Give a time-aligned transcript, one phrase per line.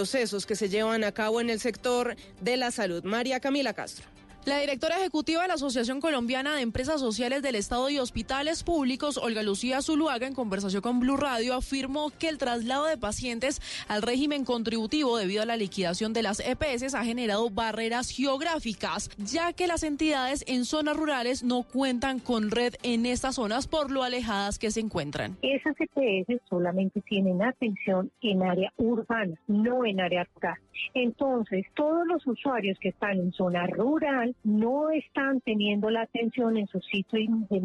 [0.00, 3.02] Procesos que se llevan a cabo en el sector de la salud.
[3.02, 4.06] María Camila Castro.
[4.44, 9.18] La directora ejecutiva de la Asociación Colombiana de Empresas Sociales del Estado y Hospitales Públicos,
[9.18, 14.00] Olga Lucía Zuluaga, en conversación con Blue Radio, afirmó que el traslado de pacientes al
[14.00, 19.66] régimen contributivo debido a la liquidación de las EPS ha generado barreras geográficas, ya que
[19.66, 24.58] las entidades en zonas rurales no cuentan con red en estas zonas por lo alejadas
[24.58, 25.36] que se encuentran.
[25.42, 30.56] Esas EPS solamente tienen atención en área urbana, no en área rural.
[30.94, 36.66] Entonces, todos los usuarios que están en zona rural no están teniendo la atención en
[36.68, 37.18] su sitio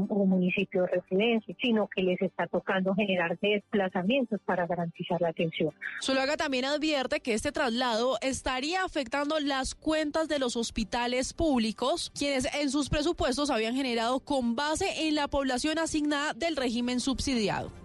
[0.10, 5.74] o municipio de residencia, sino que les está tocando generar desplazamientos para garantizar la atención.
[6.02, 12.48] Zuluaga también advierte que este traslado estaría afectando las cuentas de los hospitales públicos, quienes
[12.56, 17.83] en sus presupuestos habían generado con base en la población asignada del régimen subsidiado.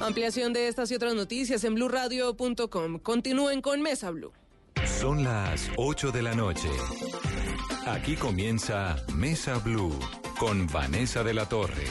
[0.00, 2.98] Ampliación de estas y otras noticias en blurradio.com.
[2.98, 4.32] Continúen con Mesa Blue.
[4.84, 6.68] Son las 8 de la noche.
[7.86, 9.98] Aquí comienza Mesa Blue
[10.38, 11.86] con Vanessa de la Torre.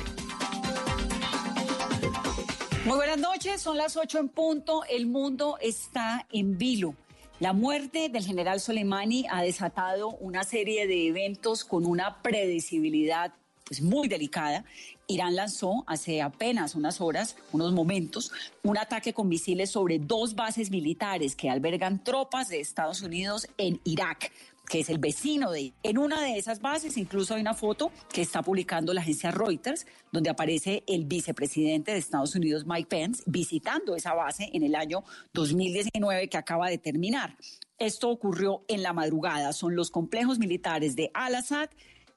[2.85, 4.83] Muy buenas noches, son las 8 en punto.
[4.87, 6.95] El mundo está en vilo.
[7.39, 13.33] La muerte del general Soleimani ha desatado una serie de eventos con una predecibilidad
[13.65, 14.63] pues, muy delicada.
[15.07, 18.31] Irán lanzó hace apenas unas horas, unos momentos,
[18.63, 23.81] un ataque con misiles sobre dos bases militares que albergan tropas de Estados Unidos en
[23.83, 24.31] Irak
[24.65, 28.21] que es el vecino de En una de esas bases incluso hay una foto que
[28.21, 33.95] está publicando la agencia Reuters, donde aparece el vicepresidente de Estados Unidos, Mike Pence, visitando
[33.95, 37.35] esa base en el año 2019 que acaba de terminar.
[37.77, 39.53] Esto ocurrió en la madrugada.
[39.53, 41.69] Son los complejos militares de Al-Assad,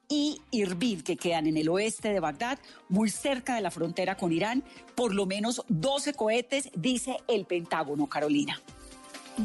[0.09, 2.57] y Irbil, que quedan en el oeste de Bagdad,
[2.89, 4.63] muy cerca de la frontera con Irán.
[4.95, 8.59] Por lo menos 12 cohetes, dice el Pentágono, Carolina.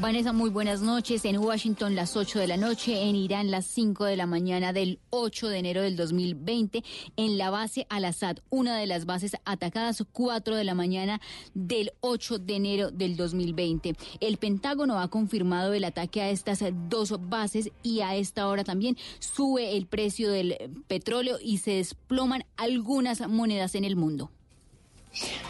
[0.01, 1.25] Vanessa, muy buenas noches.
[1.25, 4.99] En Washington las 8 de la noche, en Irán las 5 de la mañana del
[5.11, 6.83] 8 de enero del 2020,
[7.17, 11.21] en la base Al-Assad, una de las bases atacadas 4 de la mañana
[11.55, 13.95] del 8 de enero del 2020.
[14.21, 18.97] El Pentágono ha confirmado el ataque a estas dos bases y a esta hora también
[19.21, 20.57] sube el precio del
[20.89, 24.31] petróleo y se desploman algunas monedas en el mundo.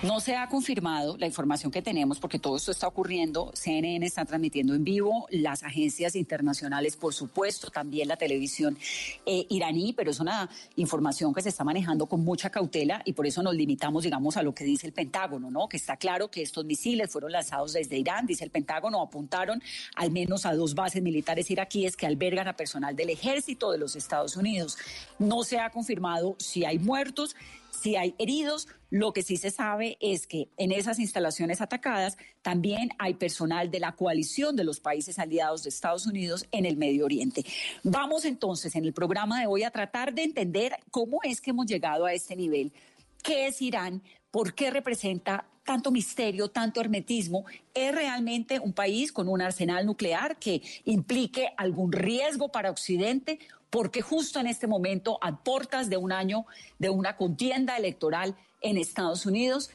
[0.02, 3.50] No se ha confirmado la información que tenemos porque todo esto está ocurriendo.
[3.54, 8.76] CNN está transmitiendo en vivo, las agencias internacionales, por supuesto, también la televisión
[9.24, 13.26] eh, iraní, pero es una información que se está manejando con mucha cautela y por
[13.26, 15.68] eso nos limitamos, digamos, a lo que dice el Pentágono, ¿no?
[15.68, 19.62] Que está claro que estos misiles fueron lanzados desde Irán, dice el Pentágono, apuntaron
[19.96, 23.96] al menos a dos bases militares iraquíes que albergan a personal del ejército de los
[23.96, 24.76] Estados Unidos.
[25.18, 27.36] No se ha confirmado si hay muertos
[27.80, 32.90] si hay heridos, lo que sí se sabe es que en esas instalaciones atacadas también
[32.98, 37.04] hay personal de la coalición de los países aliados de Estados Unidos en el Medio
[37.04, 37.44] Oriente.
[37.82, 41.66] Vamos entonces en el programa de hoy a tratar de entender cómo es que hemos
[41.66, 42.72] llegado a este nivel.
[43.22, 44.02] ¿Qué es Irán?
[44.34, 47.44] ¿Por qué representa tanto misterio, tanto hermetismo?
[47.72, 53.38] ¿Es realmente un país con un arsenal nuclear que implique algún riesgo para Occidente?
[53.70, 56.46] porque justo en este momento, a portas de un año
[56.78, 59.70] de una contienda electoral en Estados Unidos,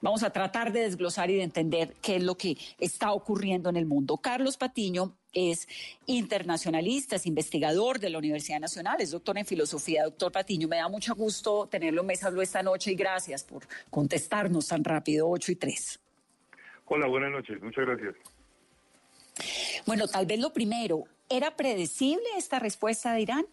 [0.00, 3.76] vamos a tratar de desglosar y de entender qué es lo que está ocurriendo en
[3.76, 4.16] el mundo.
[4.16, 5.68] Carlos Patiño es
[6.06, 10.04] internacionalista, es investigador de la Universidad Nacional, es doctor en filosofía.
[10.04, 14.68] Doctor Patiño, me da mucho gusto tenerlo en Mesa esta noche y gracias por contestarnos
[14.68, 16.00] tan rápido, 8 y 3.
[16.86, 18.14] Hola, buenas noches, muchas gracias.
[19.84, 23.46] Bueno, tal vez lo primero, ¿Era predecible esta respuesta de Irán?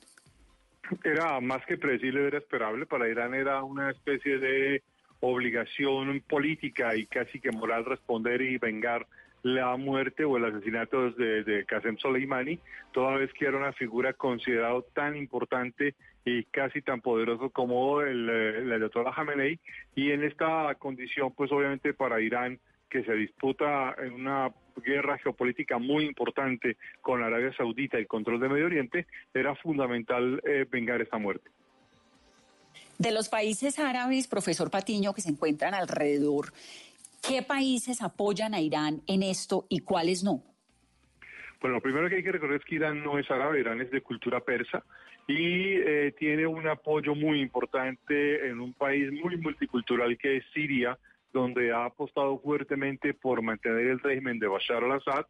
[1.04, 2.86] Era más que predecible, era esperable.
[2.86, 4.84] Para Irán era una especie de
[5.22, 9.08] obligación política y casi que moral responder y vengar
[9.44, 12.60] la muerte o el asesinato de, de Qasem Soleimani,
[12.92, 15.96] toda vez que era una figura considerada tan importante
[16.26, 19.60] y casi tan poderoso como el, el, doctor Khamenei.
[19.96, 22.60] Y en esta condición, pues obviamente para Irán
[22.90, 28.40] que se disputa en una guerra geopolítica muy importante con Arabia Saudita y el control
[28.40, 31.50] de Medio Oriente, era fundamental eh, vengar esta muerte.
[33.00, 36.54] De los países árabes, profesor Patiño, que se encuentran alrededor,
[37.28, 40.44] ¿qué países apoyan a Irán en esto y cuáles no?
[41.62, 43.90] Bueno, lo primero que hay que recordar es que Irán no es árabe, Irán es
[43.90, 44.84] de cultura persa
[45.28, 50.98] y eh, tiene un apoyo muy importante en un país muy multicultural que es Siria,
[51.32, 55.26] donde ha apostado fuertemente por mantener el régimen de Bashar al-Assad.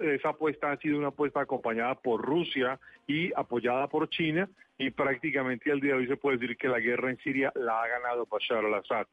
[0.00, 4.48] Esa apuesta ha sido una apuesta acompañada por Rusia y apoyada por China
[4.78, 7.82] y prácticamente al día de hoy se puede decir que la guerra en Siria la
[7.82, 9.06] ha ganado Bashar al-Assad.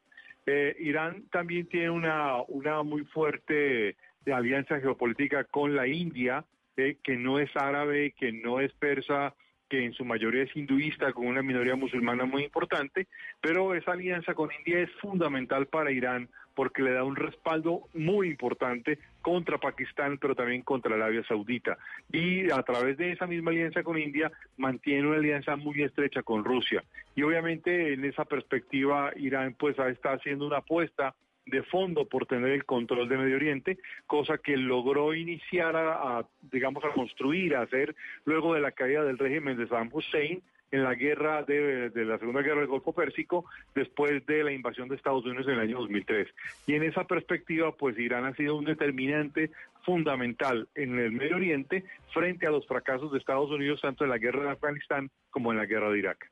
[0.46, 3.96] Eh, Irán también tiene una, una muy fuerte
[4.34, 6.46] alianza geopolítica con la India,
[6.78, 9.34] eh, que no es árabe, que no es persa,
[9.70, 13.08] que en su mayoría es hinduista, con una minoría musulmana muy importante,
[13.42, 18.30] pero esa alianza con India es fundamental para Irán porque le da un respaldo muy
[18.30, 21.78] importante contra Pakistán, pero también contra Arabia Saudita.
[22.12, 26.46] Y a través de esa misma alianza con India, mantiene una alianza muy estrecha con
[26.46, 26.84] Rusia.
[27.14, 31.14] Y obviamente en esa perspectiva, Irán pues está haciendo una apuesta
[31.46, 33.78] de fondo por tener el control de Medio Oriente,
[34.08, 37.96] cosa que logró iniciar a, digamos, a construir, a hacer
[38.26, 42.42] luego de la caída del régimen de Saddam Hussein en la guerra de, la Segunda
[42.42, 46.28] Guerra del Golfo Pérsico, después de la invasión de Estados Unidos en el año 2003.
[46.68, 49.52] Y en esa perspectiva, pues Irán ha sido un determinante
[49.84, 54.18] fundamental en el Medio Oriente frente a los fracasos de Estados Unidos tanto en la
[54.18, 56.30] guerra de Afganistán como en la guerra de Irak.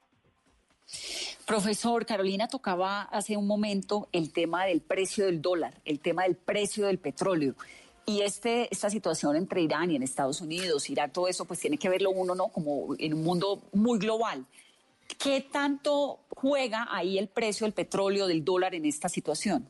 [1.46, 6.36] Profesor, Carolina tocaba hace un momento el tema del precio del dólar, el tema del
[6.36, 7.56] precio del petróleo.
[8.06, 11.78] Y este, esta situación entre Irán y en Estados Unidos, Irak, todo eso, pues tiene
[11.78, 12.48] que verlo uno, ¿no?
[12.50, 14.46] Como en un mundo muy global.
[15.22, 19.70] ¿Qué tanto juega ahí el precio del petróleo, del dólar en esta situación?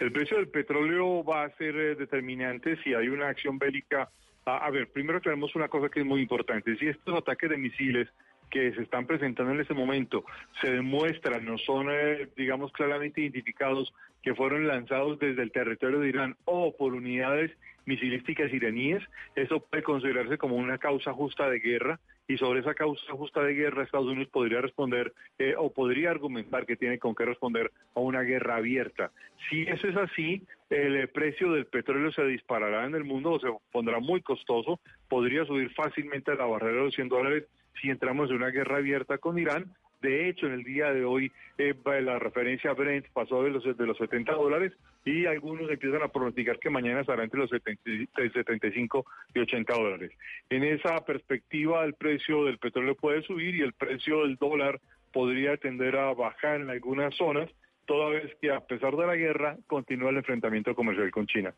[0.00, 4.10] El precio del petróleo va a ser eh, determinante si hay una acción bélica.
[4.44, 6.76] a ver, primero tenemos una cosa que es muy importante.
[6.76, 8.08] Si estos ataques de misiles
[8.54, 10.24] que se están presentando en este momento
[10.60, 13.92] se demuestran, no son, eh, digamos, claramente identificados
[14.22, 17.50] que fueron lanzados desde el territorio de Irán o por unidades
[17.84, 19.02] misilísticas iraníes,
[19.34, 21.98] eso puede considerarse como una causa justa de guerra
[22.28, 26.64] y sobre esa causa justa de guerra Estados Unidos podría responder eh, o podría argumentar
[26.64, 29.10] que tiene con qué responder a una guerra abierta.
[29.50, 33.48] Si eso es así, el precio del petróleo se disparará en el mundo o se
[33.72, 34.78] pondrá muy costoso,
[35.08, 37.44] podría subir fácilmente a la barrera de los 100 dólares
[37.80, 39.66] si entramos en una guerra abierta con Irán.
[40.02, 43.86] De hecho, en el día de hoy eh, la referencia Brent pasó de los, de
[43.86, 44.72] los 70 dólares
[45.04, 50.12] y algunos empiezan a pronosticar que mañana estará entre los 75 y 80 dólares.
[50.50, 54.80] En esa perspectiva, el precio del petróleo puede subir y el precio del dólar
[55.12, 57.48] podría tender a bajar en algunas zonas,
[57.86, 61.54] toda vez que a pesar de la guerra continúa el enfrentamiento comercial con China.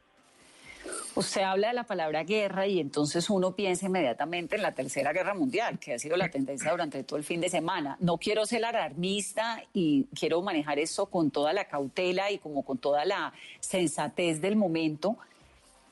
[1.14, 5.34] Usted habla de la palabra guerra y entonces uno piensa inmediatamente en la Tercera Guerra
[5.34, 7.96] Mundial, que ha sido la tendencia durante todo el fin de semana.
[8.00, 12.78] No quiero ser alarmista y quiero manejar eso con toda la cautela y como con
[12.78, 15.16] toda la sensatez del momento,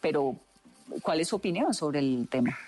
[0.01, 0.37] pero
[1.03, 2.59] ¿cuál es su opinión sobre el tema?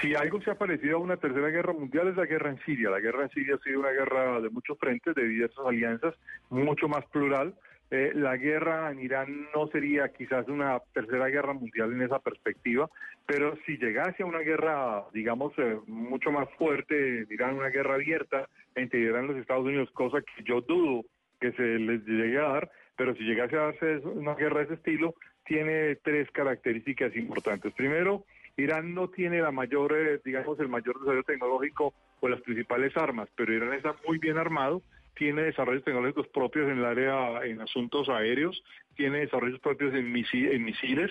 [0.00, 2.90] Si algo se ha parecido a una tercera guerra mundial es la guerra en Siria.
[2.90, 6.14] La guerra en Siria ha sido una guerra de muchos frentes, de diversas alianzas,
[6.50, 7.54] mucho más plural
[7.94, 12.88] eh, la guerra en Irán no sería quizás una tercera guerra mundial en esa perspectiva,
[13.26, 18.48] pero si llegase a una guerra, digamos, eh, mucho más fuerte, Irán, una guerra abierta
[18.76, 21.04] entre Irán y los Estados Unidos, cosa que yo dudo
[21.38, 24.74] que se les llegue a dar, pero si llegase a darse una guerra de ese
[24.74, 27.74] estilo, tiene tres características importantes.
[27.74, 28.24] Primero,
[28.56, 33.28] Irán no tiene la mayor, eh, digamos, el mayor desarrollo tecnológico o las principales armas,
[33.36, 34.80] pero Irán está muy bien armado
[35.14, 38.62] tiene desarrollos tecnológicos propios en el área, en asuntos aéreos,
[38.96, 41.10] tiene desarrollos propios en, misiles,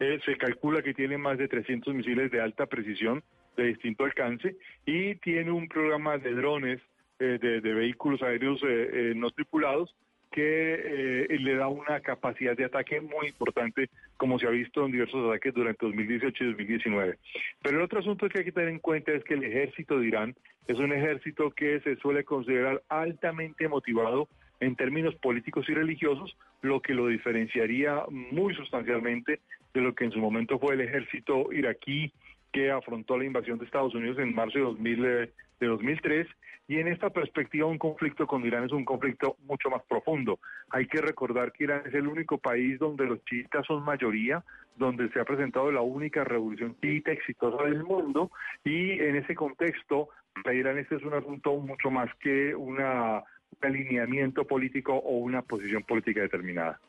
[0.00, 3.22] eh, se calcula que tiene más de 300 misiles de alta precisión
[3.56, 4.56] de distinto alcance
[4.86, 6.80] y tiene un programa de drones
[7.18, 9.94] eh, de, vehículos aéreos eh, no tripulados
[10.32, 14.92] que eh, le da una capacidad de ataque muy importante, como se ha visto en
[14.92, 17.18] diversos ataques durante 2018 y 2019.
[17.62, 20.08] Pero el otro asunto que hay que tener en cuenta es que el ejército de
[20.08, 20.34] Irán
[20.66, 24.28] es un ejército que se suele considerar altamente motivado
[24.60, 29.40] en términos políticos y religiosos, lo que lo diferenciaría muy sustancialmente
[29.74, 32.12] de lo que en su momento fue el ejército iraquí
[32.52, 36.26] que afrontó la invasión de Estados Unidos en marzo de, 2000, eh, de 2003
[36.68, 40.38] y en esta perspectiva un conflicto con Irán es un conflicto mucho más profundo.
[40.70, 44.44] Hay que recordar que Irán es el único país donde los chiitas son mayoría,
[44.76, 48.30] donde se ha presentado la única revolución chiita exitosa del mundo
[48.64, 50.08] y en ese contexto
[50.42, 55.42] para Irán este es un asunto mucho más que una, un alineamiento político o una
[55.42, 56.80] posición política determinada.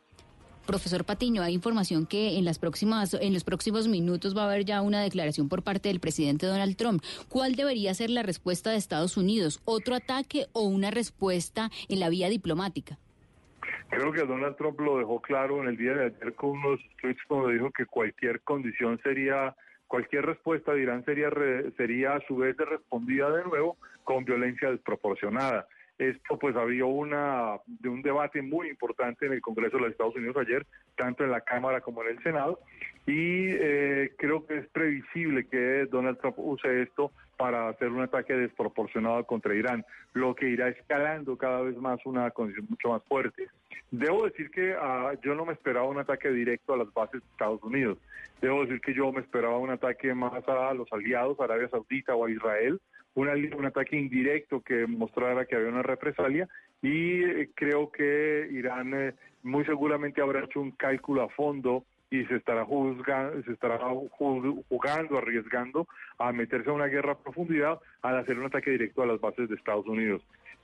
[0.65, 4.63] Profesor Patiño, hay información que en las próximas, en los próximos minutos va a haber
[4.63, 7.03] ya una declaración por parte del presidente Donald Trump.
[7.27, 9.61] ¿Cuál debería ser la respuesta de Estados Unidos?
[9.65, 12.97] ¿Otro ataque o una respuesta en la vía diplomática?
[13.89, 17.21] Creo que Donald Trump lo dejó claro en el día de ayer con unos tweets
[17.27, 19.55] cuando dijo que cualquier condición sería
[19.87, 21.29] cualquier respuesta de Irán sería,
[21.77, 25.67] sería a su vez respondida de nuevo con violencia desproporcionada.
[25.97, 30.15] Esto pues había una de un debate muy importante en el Congreso de los Estados
[30.15, 32.59] Unidos ayer, tanto en la Cámara como en el Senado,
[33.05, 38.33] y eh, creo que es previsible que Donald Trump use esto para hacer un ataque
[38.33, 43.47] desproporcionado contra Irán, lo que irá escalando cada vez más una condición mucho más fuerte.
[43.91, 47.27] Debo decir que ah, yo no me esperaba un ataque directo a las bases de
[47.29, 47.97] Estados Unidos.
[48.41, 52.25] Debo decir que yo me esperaba un ataque más a los aliados, Arabia Saudita o
[52.25, 52.79] a Israel,
[53.15, 56.47] un ataque indirecto que mostrara que había una represalia
[56.81, 62.25] y eh, creo que Irán eh, muy seguramente habrá hecho un cálculo a fondo y
[62.25, 65.87] se estará juzgando, se estará jugando, arriesgando
[66.19, 69.49] a meterse a una guerra a profundidad al hacer un ataque directo a las bases
[69.49, 70.21] de Estados Unidos.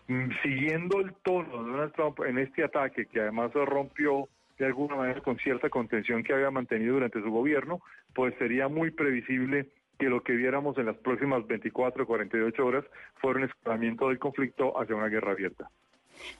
[0.07, 4.27] Mm, siguiendo el tono de Donald Trump en este ataque, que además rompió
[4.59, 7.81] de alguna manera con cierta contención que había mantenido durante su gobierno,
[8.13, 9.67] pues sería muy previsible
[9.99, 14.17] que lo que viéramos en las próximas 24 o 48 horas fuera un escalamiento del
[14.17, 15.69] conflicto hacia una guerra abierta.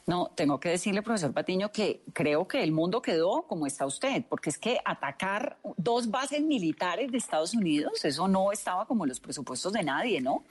[0.08, 4.24] No, tengo que decirle, profesor Patiño, que creo que el mundo quedó como está usted,
[4.28, 9.10] porque es que atacar dos bases militares de Estados Unidos, eso no estaba como en
[9.10, 10.44] los presupuestos de nadie, ¿no?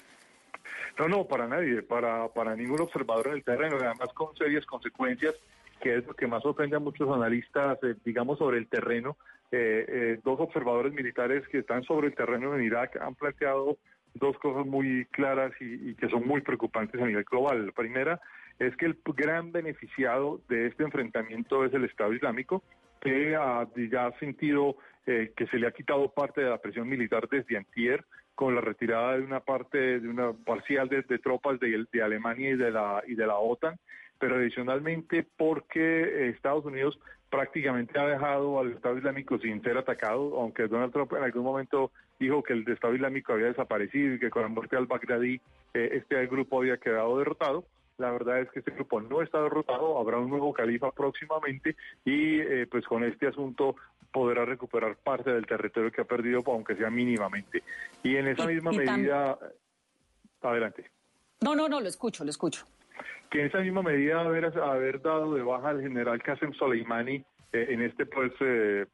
[0.99, 5.35] No, no, para nadie, para, para ningún observador en el terreno, además con serias consecuencias,
[5.81, 9.17] que es lo que más ofende a muchos analistas, eh, digamos, sobre el terreno,
[9.51, 13.79] eh, eh, dos observadores militares que están sobre el terreno en Irak han planteado
[14.15, 17.67] dos cosas muy claras y, que son muy preocupantes a nivel global.
[17.67, 18.21] La primera
[18.59, 22.63] es que el gran beneficiado de este enfrentamiento es el Estado Islámico,
[23.01, 24.77] que ya ha sentido
[25.11, 28.61] eh, que se le ha quitado parte de la presión militar desde antier con la
[28.61, 33.15] retirada de una parte, de una parcial de, tropas de, Alemania y de la y
[33.15, 33.79] de la OTAN,
[34.19, 37.01] pero adicionalmente porque Estados Unidos
[37.31, 41.91] prácticamente ha dejado al Estado Islámico sin ser atacado, aunque Donald Trump en algún momento
[42.21, 45.41] dijo que el Estado Islámico había desaparecido y que con la muerte al Baghdadi
[45.73, 47.65] eh, este grupo había quedado derrotado.
[47.99, 52.41] La verdad es que este grupo no está derrotado, habrá un nuevo califa próximamente y
[52.41, 53.77] eh, pues con este asunto
[54.13, 57.63] podrá recuperar parte del territorio que ha perdido, aunque sea mínimamente.
[58.03, 59.39] Y en esa misma medida...
[60.41, 60.85] Adelante.
[61.41, 62.65] No, no, no, lo escucho, lo escucho
[63.31, 67.67] que en esa misma medida haber, haber dado de baja al general Qasem Soleimani eh,
[67.71, 68.87] en este pues eh,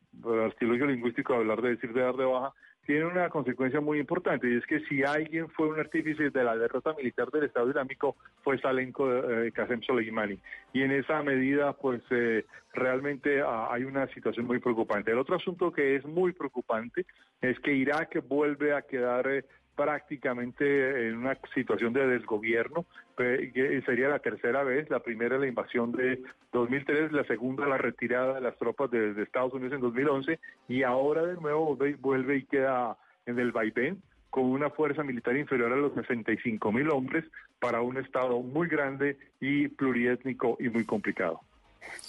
[0.44, 2.52] artilugio lingüístico de hablar de decir de dar de baja
[2.86, 6.56] tiene una consecuencia muy importante y es que si alguien fue un artífice de la
[6.56, 10.38] derrota militar del Estado Islámico fue Salenko eh, Qasem Soleimani
[10.72, 15.10] y en esa medida pues eh, realmente ah, hay una situación muy preocupante.
[15.10, 17.06] El otro asunto que es muy preocupante
[17.40, 19.44] es que Irak vuelve a quedar
[19.74, 25.92] prácticamente en una situación de desgobierno, que sería la tercera vez, la primera la invasión
[25.92, 30.38] de 2003, la segunda la retirada de las tropas de, Estados Unidos en 2011
[30.68, 35.72] y ahora de nuevo vuelve, y queda en el vaivén con una fuerza militar inferior
[35.72, 37.24] a los 65 mil hombres
[37.60, 41.40] para un estado muy grande y pluriétnico y muy complicado.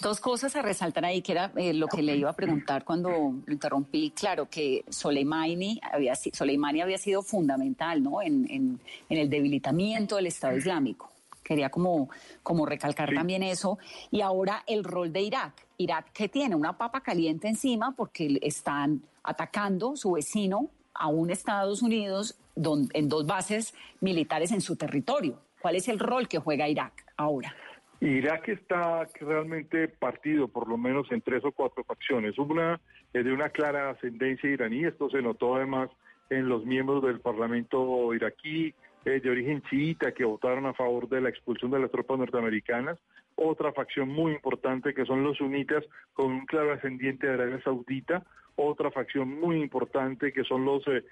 [0.00, 3.08] Dos cosas a resaltar ahí, que era eh, lo que le iba a preguntar cuando
[3.08, 4.10] lo interrumpí.
[4.10, 8.20] Claro que Soleimani había, Soleimani había sido fundamental ¿no?
[8.20, 11.10] en, en, el debilitamiento del Estado Islámico.
[11.42, 12.10] Quería como,
[12.42, 13.78] como recalcar también eso.
[14.10, 15.66] Y ahora el rol de Irak.
[15.78, 21.82] Irak que tiene una papa caliente encima porque están atacando su vecino a un Estados
[21.82, 25.38] Unidos en dos bases militares en su territorio.
[25.60, 27.54] ¿Cuál es el rol que juega Irak ahora?
[28.00, 32.38] Irak está realmente partido, por lo menos en tres o cuatro facciones.
[32.38, 32.80] Una
[33.12, 35.88] es de una clara ascendencia iraní, esto se notó además
[36.28, 38.74] en los miembros del Parlamento iraquí
[39.04, 42.98] eh, de origen chiita que votaron a favor de la expulsión de las tropas norteamericanas.
[43.36, 48.24] Otra facción muy importante que son los sunitas con un claro ascendiente de Arabia Saudita.
[48.56, 51.04] Otra facción muy importante que son los, eh,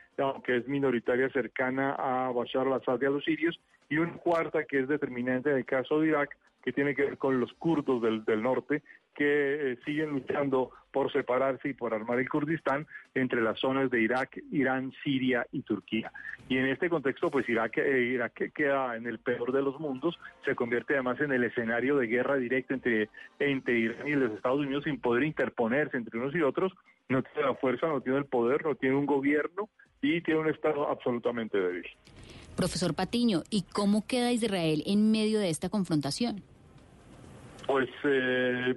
[0.45, 3.61] que es minoritaria cercana a Bashar al-Assad y a los sirios.
[3.89, 7.19] Y una cuarta que es determinante en el caso de Irak, que tiene que ver
[7.19, 8.83] con los kurdos del, del norte,
[9.15, 14.01] que eh, siguen luchando por separarse y por armar el Kurdistán entre las zonas de
[14.01, 16.13] Irak, Irán, Siria y Turquía.
[16.49, 20.19] Y en este contexto, pues Irak, eh, Irak queda en el peor de los mundos,
[20.45, 23.09] se convierte además en el escenario de guerra directa entre,
[23.39, 26.73] entre Irán y los Estados Unidos sin poder interponerse entre unos y otros,
[27.09, 29.69] no tiene la fuerza, no tiene el poder, no tiene un gobierno
[30.01, 31.87] y tiene un Estado absolutamente débil.
[32.57, 36.43] Profesor Patiño, ¿y cómo queda Israel en medio de esta confrontación?
[37.67, 38.77] Pues eh,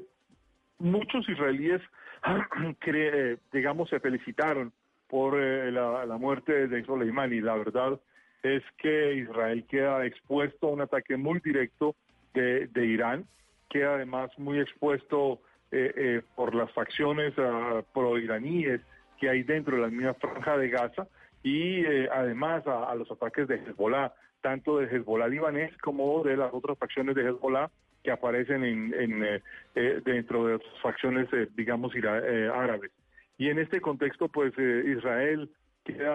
[0.80, 1.82] muchos israelíes,
[3.54, 4.72] digamos, se felicitaron
[5.08, 7.42] por eh, la, muerte de Soleimani.
[7.42, 8.00] La verdad
[8.44, 11.96] es que Israel queda expuesto a un ataque muy directo
[12.34, 13.26] de, Irán,
[13.70, 18.82] queda además muy expuesto eh, por las facciones uh, pro-iraníes
[19.20, 21.08] que hay dentro de la misma franja de Gaza
[21.44, 26.54] y eh, además a, los ataques de Hezbollah, tanto de Hezbollah libanés como de las
[26.54, 27.70] otras facciones de Hezbollah
[28.04, 29.42] que aparecen en, eh,
[29.76, 32.92] eh, dentro de las facciones, digamos, árabes.
[33.38, 35.50] Y en este contexto, pues Israel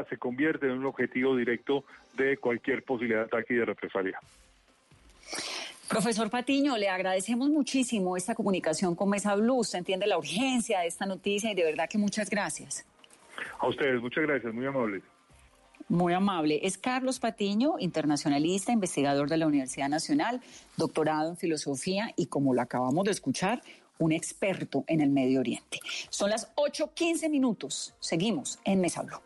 [0.09, 4.18] se convierte en un objetivo directo de cualquier posibilidad de ataque y de represalia.
[5.92, 9.56] Profesor Patiño, le agradecemos muchísimo esta comunicación con Mesa Blue.
[9.56, 12.87] Usted entiende la urgencia de esta noticia y de verdad que muchas gracias.
[13.58, 15.02] A ustedes, muchas gracias, muy amable.
[15.90, 16.61] Muy amable.
[16.62, 20.40] Es Carlos Patiño, internacionalista, investigador de la Universidad Nacional,
[20.78, 23.61] doctorado en filosofía y, como lo acabamos de escuchar,
[23.99, 25.78] un experto en el Medio Oriente.
[26.08, 27.94] Son las 8.15 minutos.
[28.00, 29.20] Seguimos en Mesa Blue.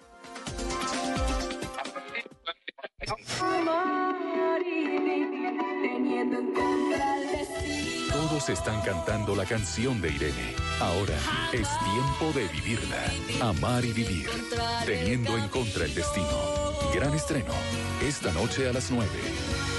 [8.12, 10.54] Todos están cantando la canción de Irene.
[10.80, 11.14] Ahora
[11.52, 13.04] es tiempo de vivirla.
[13.40, 14.28] Amar y vivir.
[14.84, 16.72] Teniendo en contra el destino.
[16.94, 17.52] Gran estreno.
[18.02, 19.08] Esta noche a las 9.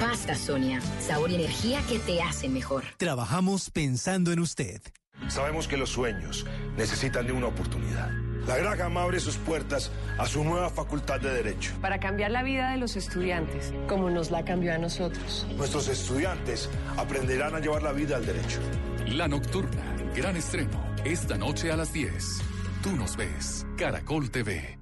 [0.00, 0.80] Pasta Sonia.
[1.00, 2.84] Sabor y energía que te hacen mejor.
[2.96, 4.80] Trabajamos pensando en usted.
[5.28, 8.10] Sabemos que los sueños necesitan de una oportunidad.
[8.46, 11.72] La Graham abre sus puertas a su nueva facultad de Derecho.
[11.82, 15.46] Para cambiar la vida de los estudiantes, como nos la cambió a nosotros.
[15.56, 18.60] Nuestros estudiantes aprenderán a llevar la vida al derecho.
[19.06, 22.40] La Nocturna Gran estreno, esta noche a las 10.
[22.82, 24.78] Tú nos ves, Caracol TV.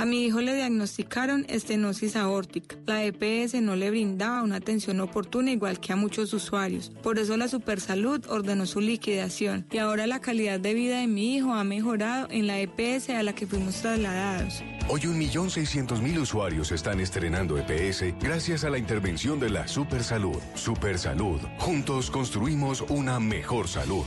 [0.00, 2.74] A mi hijo le diagnosticaron estenosis aórtica.
[2.86, 6.90] La EPS no le brindaba una atención oportuna igual que a muchos usuarios.
[7.02, 11.36] Por eso la Supersalud ordenó su liquidación y ahora la calidad de vida de mi
[11.36, 14.62] hijo ha mejorado en la EPS a la que fuimos trasladados.
[14.88, 19.68] Hoy un millón seiscientos mil usuarios están estrenando EPS gracias a la intervención de la
[19.68, 20.40] Supersalud.
[20.54, 21.40] Supersalud.
[21.58, 24.06] Juntos construimos una mejor salud.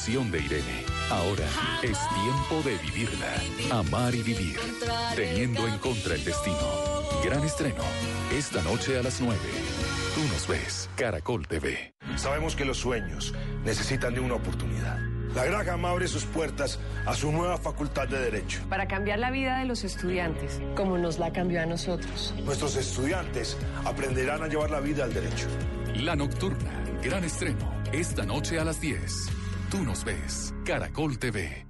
[0.00, 0.84] canción de Irene.
[1.10, 1.44] Ahora
[1.82, 3.34] es tiempo de vivirla.
[3.70, 4.58] Amar y vivir.
[5.14, 6.56] Teniendo en contra el destino.
[7.22, 7.82] Gran estreno.
[8.32, 9.38] Esta noche a las 9.
[10.14, 10.88] Tú nos ves.
[10.96, 11.92] Caracol TV.
[12.16, 14.98] Sabemos que los sueños necesitan de una oportunidad.
[15.34, 18.62] La Graham abre sus puertas a su nueva facultad de Derecho.
[18.70, 22.34] Para cambiar la vida de los estudiantes, como nos la cambió a nosotros.
[22.42, 25.46] Nuestros estudiantes aprenderán a llevar la vida al derecho.
[25.94, 26.84] La Nocturna.
[27.02, 29.39] Gran estreno esta noche a las 10.
[29.70, 30.52] Tú nos ves.
[30.64, 31.69] Caracol TV.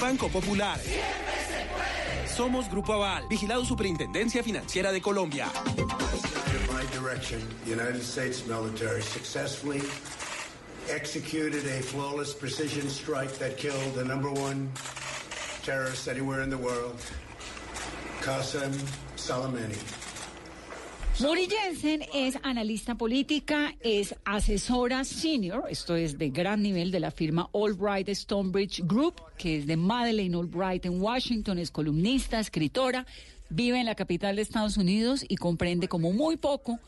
[0.00, 0.78] Banco Popular.
[2.26, 5.46] Somos Grupo Aval, vigilado Superintendencia Financiera de Colombia.
[6.72, 9.80] my direction, the United States military successfully
[10.90, 14.70] executed a flawless precision strike that killed the number one
[15.62, 17.00] terrorist anywhere in the world,
[18.20, 18.72] Qasem
[19.16, 19.95] Soleimani.
[21.18, 27.10] Muri Jensen es analista política, es asesora senior, esto es de gran nivel de la
[27.10, 33.06] firma Albright Stonebridge Group, que es de Madeleine Albright en Washington, es columnista, escritora,
[33.48, 36.78] vive en la capital de Estados Unidos y comprende como muy poco,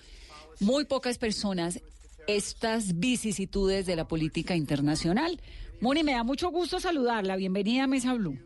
[0.61, 1.81] muy pocas personas
[2.27, 5.41] estas vicisitudes de la política internacional.
[5.81, 7.37] Moni, me da mucho gusto saludarla.
[7.37, 8.39] Bienvenida a Mesa Blue.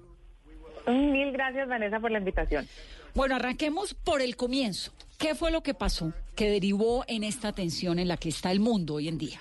[0.87, 2.68] Mil gracias, Vanessa, por la invitación.
[3.14, 4.92] Bueno, arranquemos por el comienzo.
[5.18, 8.61] ¿Qué fue lo que pasó que derivó en esta tensión en la que está el
[8.61, 9.38] mundo hoy en día?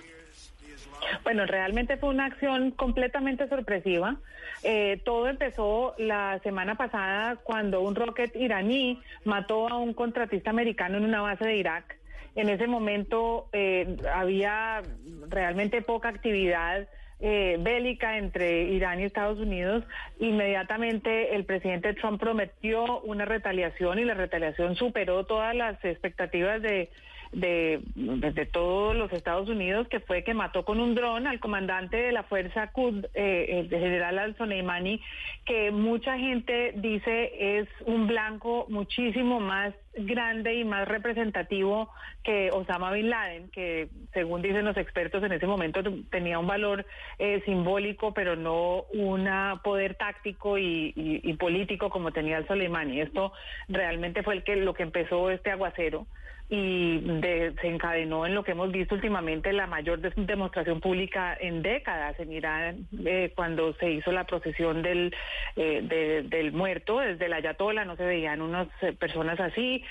[1.23, 4.17] Bueno, realmente fue una acción completamente sorpresiva.
[4.63, 10.97] Eh, todo empezó la semana pasada cuando un rocket iraní mató a un contratista americano
[10.97, 11.97] en una base de Irak.
[12.35, 14.81] En ese momento eh, había
[15.29, 16.87] realmente poca actividad
[17.21, 19.83] eh, bélica entre Irán y Estados Unidos,
[20.19, 26.89] inmediatamente el presidente Trump prometió una retaliación y la retaliación superó todas las expectativas de
[27.31, 32.11] de, todos los Estados Unidos, que fue que mató con un dron al comandante de
[32.11, 35.01] la Fuerza Qud, eh, el general al-Soleimani,
[35.45, 41.89] que mucha gente dice es un blanco muchísimo más grande y más representativo
[42.23, 46.85] que Osama Bin Laden, que según dicen los expertos en ese momento tenía un valor
[47.19, 49.29] eh, simbólico, pero no un
[49.63, 53.01] poder táctico y, y, político como tenía el Soleimani.
[53.01, 53.33] Esto
[53.67, 56.05] realmente fue el que lo que empezó este aguacero
[56.53, 62.19] y desencadenó en lo que hemos visto últimamente la mayor demostración pública en décadas.
[62.19, 65.15] En Irán eh, cuando se hizo la procesión del,
[65.55, 69.83] eh, del muerto desde la Ayatola no se veían unas eh, personas así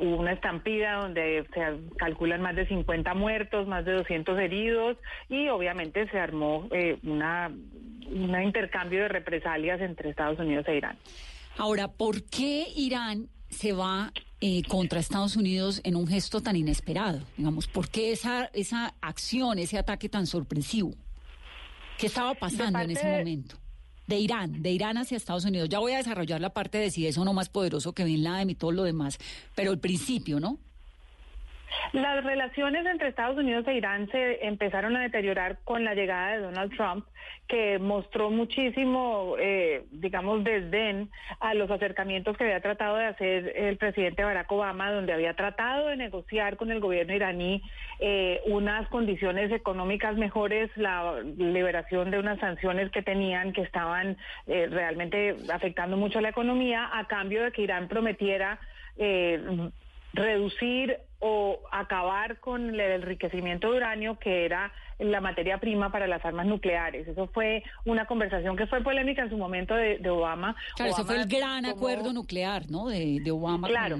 [0.00, 4.96] hubo una estampida donde se calculan más de 50 muertos más de 200 heridos
[5.28, 6.68] y obviamente se armó
[7.02, 7.50] una
[8.06, 10.96] un intercambio de represalias entre Estados Unidos e Irán.
[11.58, 17.20] Ahora ¿por qué Irán se va eh, contra Estados Unidos en un gesto tan inesperado?
[17.36, 20.94] Digamos, ¿por qué esa, esa acción, ese ataque tan sorpresivo?
[21.98, 23.56] ¿Qué estaba pasando en ese momento?
[24.06, 25.68] De Irán, de Irán hacia Estados Unidos.
[25.68, 28.22] Ya voy a desarrollar la parte de si es o no más poderoso que Bin
[28.22, 29.18] Laden y todo lo demás,
[29.54, 30.58] pero el principio, ¿no?
[31.92, 36.38] Las relaciones entre Estados Unidos e Irán se empezaron a deteriorar con la llegada de
[36.38, 37.06] Donald Trump,
[37.46, 41.08] que mostró muchísimo, eh, digamos, desdén
[41.40, 45.88] a los acercamientos que había tratado de hacer el presidente Barack Obama, donde había tratado
[45.88, 47.62] de negociar con el gobierno iraní
[48.00, 54.66] eh, unas condiciones económicas mejores, la liberación de unas sanciones que tenían que estaban eh,
[54.70, 58.58] realmente afectando mucho a la economía, a cambio de que Irán prometiera
[60.12, 66.24] reducir o acabar con el enriquecimiento de uranio que era la materia prima para las
[66.24, 67.06] armas nucleares.
[67.08, 70.56] Eso fue una conversación que fue polémica en su momento de, Obama.
[70.76, 72.88] Claro, ese fue el gran acuerdo nuclear, ¿no?
[72.88, 73.68] De, Obama.
[73.68, 73.98] Claro.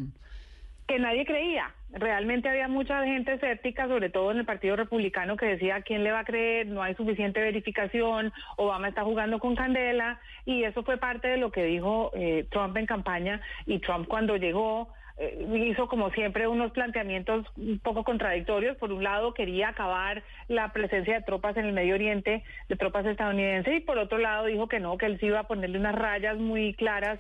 [0.87, 1.73] Que nadie creía.
[1.91, 6.13] Realmente había mucha gente escéptica, sobre todo en el Partido Republicano, que decía quién le
[6.13, 10.99] va a creer, no hay suficiente verificación, Obama está jugando con candela, y eso fue
[10.99, 14.89] parte de lo que dijo eh, Trump en campaña, y Trump cuando llegó
[15.21, 18.77] hizo como siempre unos planteamientos un poco contradictorios.
[18.77, 23.05] Por un lado quería acabar la presencia de tropas en el Medio Oriente, de tropas
[23.07, 25.95] estadounidenses, y por otro lado dijo que no, que él sí iba a ponerle unas
[25.95, 27.19] rayas muy claras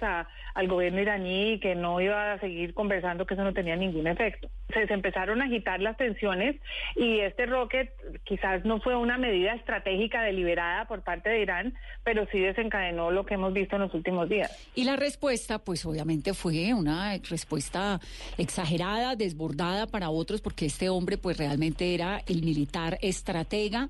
[0.54, 4.06] al gobierno iraní y que no iba a seguir conversando, que eso no tenía ningún
[4.06, 4.48] efecto.
[4.72, 6.56] Se, se empezaron a agitar las tensiones
[6.94, 7.90] y este rocket
[8.24, 13.26] quizás no fue una medida estratégica deliberada por parte de Irán, pero sí desencadenó lo
[13.26, 14.70] que hemos visto en los últimos días.
[14.74, 17.87] Y la respuesta, pues obviamente fue una respuesta
[18.36, 23.88] exagerada, desbordada para otros, porque este hombre pues realmente era el militar estratega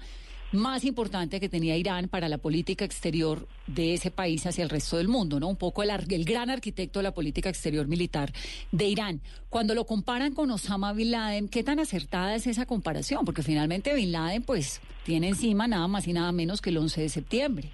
[0.53, 4.97] más importante que tenía Irán para la política exterior de ese país hacia el resto
[4.97, 5.49] del mundo, ¿no?
[5.49, 8.33] Un poco el, el, gran arquitecto de la política exterior militar
[8.73, 9.21] de Irán.
[9.51, 13.25] Cuando lo comparan con Osama Bin Laden, ¿qué tan acertada es esa comparación?
[13.25, 17.03] Porque finalmente Bin Laden, pues, tiene encima nada más y nada menos que el 11
[17.03, 17.73] de septiembre.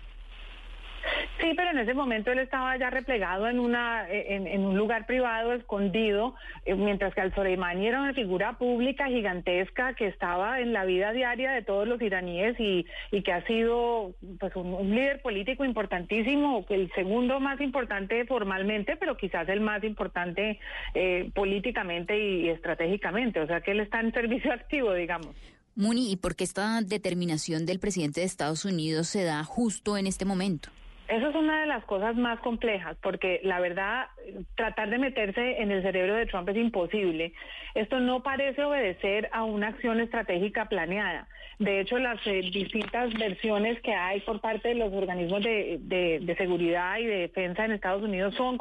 [1.40, 5.52] Sí, pero en ese momento él estaba ya replegado en una en, un lugar privado,
[5.52, 11.12] escondido, eh, mientras que al-Soleimani era una figura pública gigantesca que estaba en la vida
[11.12, 12.86] diaria de todos los iraníes y,
[13.24, 19.48] que ha sido pues un, líder político importantísimo, el segundo más importante formalmente, pero quizás
[19.48, 20.60] el más importante
[20.94, 23.40] eh, políticamente y, y estratégicamente.
[23.40, 25.34] O sea que él está en servicio activo, digamos.
[25.74, 30.06] Muni, ¿y por qué esta determinación del presidente de Estados Unidos se da justo en
[30.06, 30.70] este momento?
[31.08, 34.06] Eso es una de las cosas más complejas, porque la verdad,
[34.54, 37.34] tratar de meterse en el cerebro de Trump es imposible.
[37.74, 41.28] Esto no parece obedecer a una acción estratégica planeada.
[41.58, 46.98] De hecho, las eh, distintas versiones que hay por parte de los organismos de, seguridad
[46.98, 48.58] y de defensa en Estados Unidos son,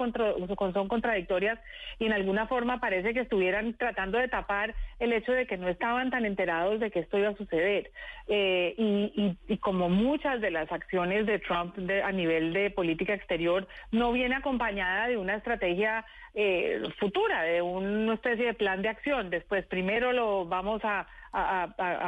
[0.73, 1.59] son contradictorias
[1.97, 5.69] y en alguna forma parece que estuvieran tratando de tapar el hecho de que no
[5.69, 7.91] estaban tan enterados de que esto iba a suceder.
[8.27, 14.11] Eh, y, como muchas de las acciones de Trump a nivel de política exterior no
[14.11, 16.03] viene acompañada de una estrategia
[16.33, 19.29] eh, futura, de una especie de plan de acción.
[19.29, 21.07] Después, primero lo vamos a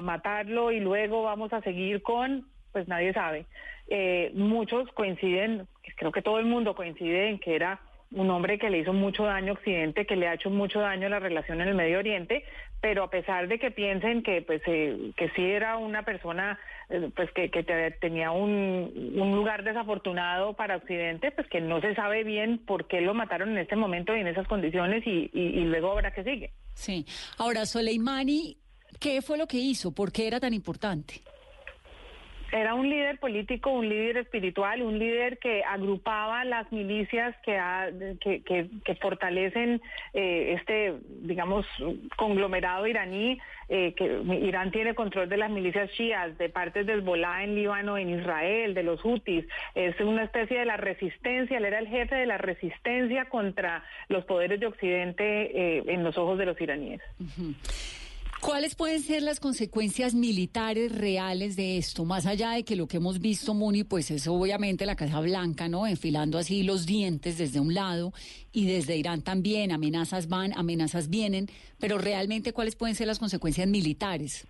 [0.02, 3.45] matarlo y luego vamos a seguir con, pues nadie sabe.
[3.88, 7.80] Eh, muchos coinciden, creo que todo el mundo coincide en que era
[8.15, 11.08] un hombre que le hizo mucho daño a Occidente, que le ha hecho mucho daño
[11.08, 12.45] a la relación en el Medio Oriente,
[12.82, 16.58] pero a pesar de que piensen que pues eh, que sí era una persona
[16.89, 17.49] eh, pues que,
[17.99, 23.13] tenía un, lugar desafortunado para Occidente, pues que no se sabe bien por qué lo
[23.13, 26.51] mataron en este momento y en esas condiciones y, y luego habrá que sigue.
[26.73, 27.06] Sí.
[27.38, 28.58] Ahora, Soleimani,
[28.99, 29.91] ¿qué fue lo que hizo?
[29.91, 31.21] ¿Por qué era tan importante?
[32.52, 37.60] Era un líder político, un líder espiritual, un líder que agrupaba las milicias que,
[38.22, 39.82] que, fortalecen
[40.14, 41.66] eh, este, digamos,
[42.16, 47.44] conglomerado iraní, eh, que Irán tiene control de las milicias chias, de partes del Hezbollah
[47.44, 49.46] en Líbano, en Israel, de los hutis.
[49.74, 54.24] Es una especie de la resistencia, él era el jefe de la resistencia contra los
[54.26, 55.24] poderes de Occidente
[55.78, 57.02] eh, en los ojos de los iraníes.
[58.46, 62.06] ¿Cuáles pueden ser las consecuencias militares reales de esto?
[62.06, 65.68] Más allá de que lo que hemos visto, Muni, pues es obviamente la Casa Blanca,
[65.68, 65.88] ¿no?
[65.88, 68.14] Enfilando así los dientes desde un lado
[68.52, 73.68] y desde Irán también, amenazas van, amenazas vienen, pero realmente cuáles pueden ser las consecuencias
[73.68, 74.46] militares?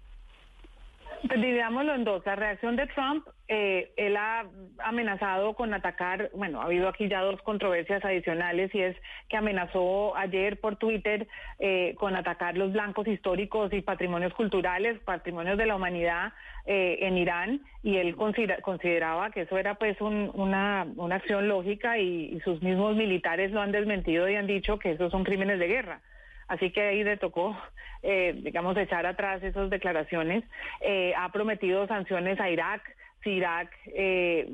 [1.28, 2.25] Pues dividámoslo en dos.
[2.25, 4.45] La reacción de Trump, eh, él ha
[4.80, 8.95] amenazado con atacar, bueno, ha habido aquí ya dos controversias adicionales y es
[9.30, 11.28] que amenazó ayer por Twitter
[11.60, 16.34] eh, con atacar los blancos históricos y patrimonios culturales, patrimonios de la humanidad
[16.65, 22.39] eh, en Irán y él consideraba que eso era pues una, una acción lógica y
[22.43, 26.01] sus mismos militares lo han desmentido y han dicho que esos son crímenes de guerra.
[26.48, 27.58] Así que ahí le tocó,
[28.04, 30.44] eh, digamos, echar atrás esas declaraciones.
[30.82, 32.82] Eh, ha prometido sanciones a Irak
[33.24, 34.48] si Irak eh,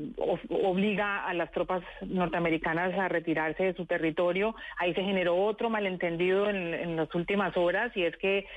[0.50, 4.56] obliga a las tropas norteamericanas a retirarse de su territorio.
[4.78, 8.48] Ahí se generó otro malentendido en, las últimas horas y es que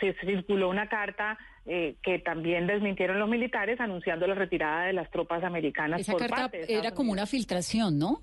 [0.00, 5.44] se circuló una carta que también desmintieron los militares anunciando la retirada de las tropas
[5.44, 6.00] americanas.
[6.00, 8.22] Esa carta era como una filtración, ¿no?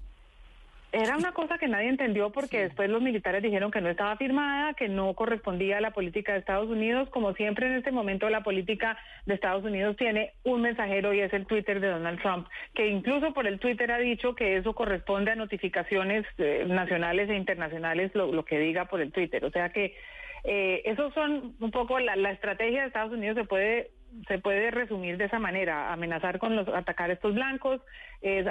[0.93, 4.75] Era una cosa que nadie entendió porque después los militares dijeron que no estaba firmada,
[4.75, 7.10] que no correspondía a la política de Estados Unidos.
[7.10, 11.34] Como siempre en este momento la política de Estados Unidos tiene un mensajero y es
[11.34, 15.32] el Twitter de Donald Trump, que incluso por el Twitter ha dicho que eso corresponde
[15.32, 19.43] a notificaciones eh, nacionales e internacionales, lo, que diga por el Twitter.
[19.45, 19.95] O sea que
[20.43, 23.91] eh, esos son un poco la, estrategia de Estados Unidos se puede
[24.27, 27.82] se puede resumir de esa manera, amenazar con los atacar a estos blancos,
[28.21, 28.45] es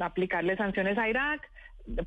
[0.00, 1.40] aplicarle sanciones a Irak,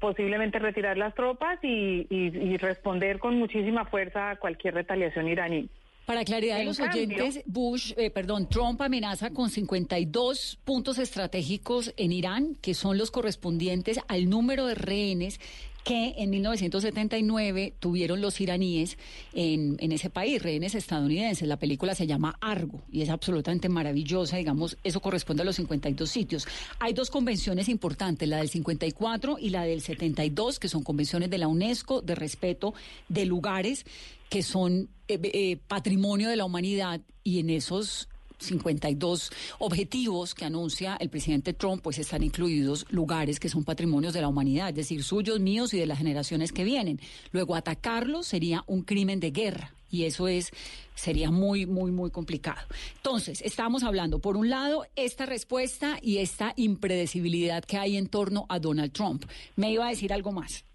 [0.02, 5.70] posiblemente retirar las tropas y, responder con muchísima fuerza a cualquier retaliación iraní.
[6.06, 12.12] Para claridad de los oyentes, Bush, eh, perdón, Trump amenaza con 52 puntos estratégicos en
[12.12, 15.40] Irán, que son los correspondientes al número de rehenes
[15.86, 18.98] que en 1979 tuvieron los iraníes
[19.34, 21.48] en, en, ese país, rehenes estadounidenses.
[21.48, 26.10] La película se llama Argo y es absolutamente maravillosa, digamos, eso corresponde a los 52
[26.10, 26.48] sitios.
[26.80, 31.38] Hay dos convenciones importantes, la del 54 y la del 72, que son convenciones de
[31.38, 32.74] la UNESCO de respeto
[33.08, 33.86] de lugares
[34.30, 40.98] que son eh, eh, patrimonio de la humanidad y en esos 52 objetivos que anuncia
[41.00, 45.04] el presidente Trump, pues están incluidos lugares que son patrimonios de la humanidad, es decir,
[45.04, 47.00] suyos, míos y de las generaciones que vienen.
[47.32, 50.52] Luego, atacarlos sería un crimen de guerra y eso es
[50.96, 52.62] sería muy muy muy complicado.
[52.98, 58.46] Entonces, estamos hablando por un lado esta respuesta y esta impredecibilidad que hay en torno
[58.50, 59.26] a Donald Trump.
[59.56, 60.66] Me iba a decir algo más.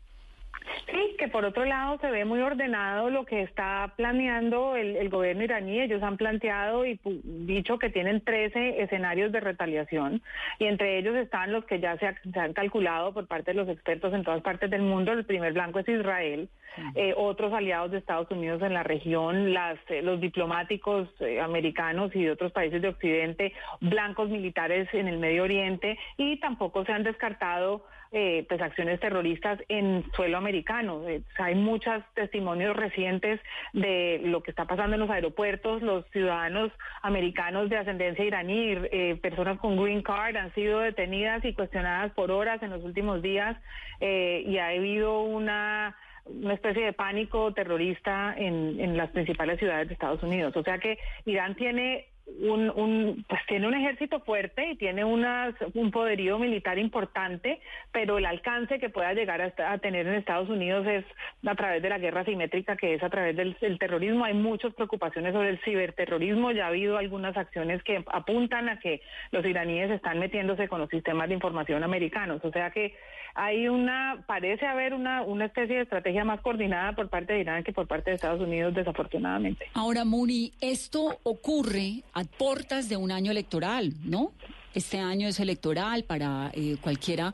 [0.90, 5.44] Sí, que por otro lado se ve muy ordenado lo que está planeando el, gobierno
[5.44, 5.80] iraní.
[5.80, 10.22] Ellos han planteado y dicho que tienen 13 escenarios de retaliación
[10.58, 12.06] y entre ellos están los que ya se,
[12.38, 15.12] han calculado por parte de los expertos en todas partes del mundo.
[15.12, 16.48] El primer blanco es Israel,
[16.94, 22.14] eh, otros aliados de Estados Unidos en la región, las, eh, los diplomáticos eh, americanos
[22.14, 26.92] y de otros países de Occidente, blancos militares en el Medio Oriente y tampoco se
[26.92, 31.08] han descartado eh, pues acciones terroristas en suelo americano.
[31.08, 33.40] Eh, hay muchos testimonios recientes
[33.72, 35.80] de lo que está pasando en los aeropuertos.
[35.80, 41.54] Los ciudadanos americanos de ascendencia iraní, eh, personas con green card, han sido detenidas y
[41.54, 43.56] cuestionadas por horas en los últimos días
[44.00, 45.94] y ha habido una
[46.24, 50.56] una especie de pánico terrorista en, en las principales ciudades de Estados Unidos.
[50.56, 52.09] O sea que Irán tiene
[52.40, 57.60] un, un, pues tiene un ejército fuerte y tiene unas, un poderío militar importante,
[57.92, 61.04] pero el alcance que pueda llegar a, a, tener en Estados Unidos es
[61.46, 64.24] a través de la guerra simétrica, que es a través del, terrorismo.
[64.24, 66.52] Hay muchas preocupaciones sobre el ciberterrorismo.
[66.52, 70.90] Ya ha habido algunas acciones que apuntan a que los iraníes están metiéndose con los
[70.90, 72.40] sistemas de información americanos.
[72.44, 72.94] O sea que
[73.34, 77.62] hay una, parece haber una, una especie de estrategia más coordinada por parte de Irán
[77.62, 79.66] que por parte de Estados Unidos, desafortunadamente.
[79.74, 84.32] Ahora, Muni, esto ocurre puertas de un año electoral, ¿no?
[84.72, 87.32] Este año es electoral para eh, cualquiera,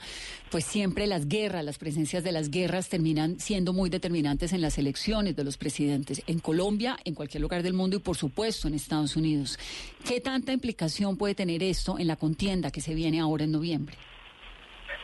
[0.50, 4.78] pues siempre las guerras, las presencias de las guerras terminan siendo muy determinantes en las
[4.78, 8.74] elecciones de los presidentes, en Colombia, en cualquier lugar del mundo y por supuesto en
[8.74, 9.58] Estados Unidos.
[10.08, 13.96] ¿Qué tanta implicación puede tener esto en la contienda que se viene ahora en noviembre?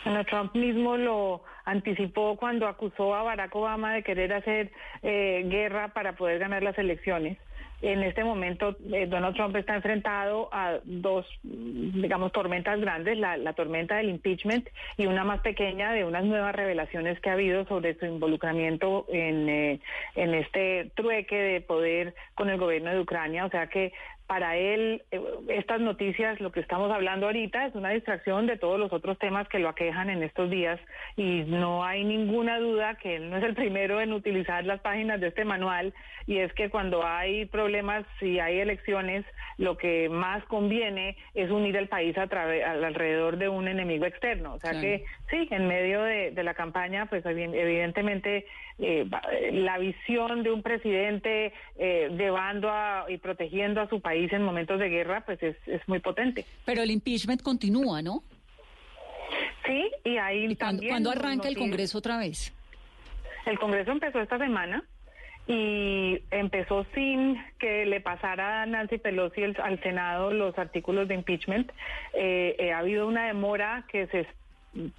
[0.04, 5.92] Bueno, Trump mismo lo anticipó cuando acusó a Barack Obama de querer hacer eh, guerra
[5.92, 7.38] para poder ganar las elecciones.
[7.82, 13.54] En este momento, eh, Donald Trump está enfrentado a dos, digamos, tormentas grandes, la, la,
[13.54, 17.98] tormenta del impeachment y una más pequeña de unas nuevas revelaciones que ha habido sobre
[17.98, 19.80] su involucramiento en, eh,
[20.14, 23.46] en este trueque de poder con el gobierno de Ucrania.
[23.46, 23.92] O sea que
[24.26, 28.78] para él eh, estas noticias, lo que estamos hablando ahorita, es una distracción de todos
[28.78, 30.80] los otros temas que lo aquejan en estos días
[31.16, 35.20] y no hay ninguna duda que él no es el primero en utilizar las páginas
[35.20, 35.92] de este manual
[36.26, 39.24] y es que cuando hay problemas y hay elecciones,
[39.58, 44.54] lo que más conviene es unir el país a alrededor de un enemigo externo.
[44.54, 48.46] O sea que sí, en medio de, de, la campaña, pues evidentemente
[48.82, 49.06] eh,
[49.52, 54.78] la visión de un presidente eh, llevando a, y protegiendo a su país en momentos
[54.78, 56.44] de guerra, pues es, es muy potente.
[56.64, 58.22] Pero el impeachment continúa, ¿no?
[59.64, 60.90] Sí, y ahí ¿Y cuando, también...
[60.90, 62.52] ¿Cuándo arranca el Congreso otra vez?
[63.46, 64.84] El Congreso empezó esta semana
[65.46, 71.14] y empezó sin que le pasara a Nancy Pelosi el, al Senado los artículos de
[71.14, 71.70] impeachment.
[72.14, 74.26] Eh, eh, ha habido una demora que se,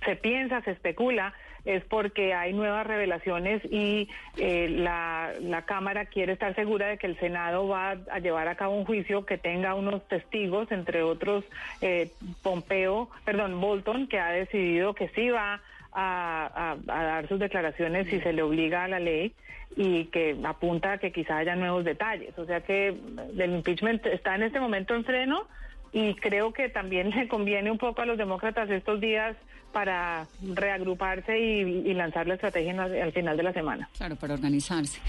[0.06, 1.34] se piensa, se especula,
[1.66, 7.08] es porque hay nuevas revelaciones y eh, la, la, Cámara quiere estar segura de que
[7.08, 11.46] el Senado va a llevar a cabo un juicio que tenga unos testigos, entre otros
[11.82, 15.62] eh, Pompeo, perdón, Bolton, que ha decidido que sí va
[15.94, 19.34] a, a, dar sus declaraciones si se le obliga a la ley
[19.76, 22.38] y que apunta a que quizá haya nuevos detalles.
[22.38, 25.48] O sea que el impeachment está en este momento en freno
[25.94, 29.38] y creo que también le conviene un poco a los demócratas estos días
[29.74, 33.90] para reagruparse y, y lanzar la estrategia la, al final de la semana.
[33.98, 35.02] Claro, para organizarse.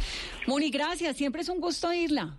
[0.49, 1.17] Muni, gracias.
[1.17, 2.35] Siempre es un gusto oírla.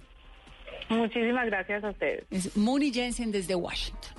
[0.89, 2.25] Muchísimas gracias a ustedes.
[2.29, 4.11] Es Muni Jensen desde Washington.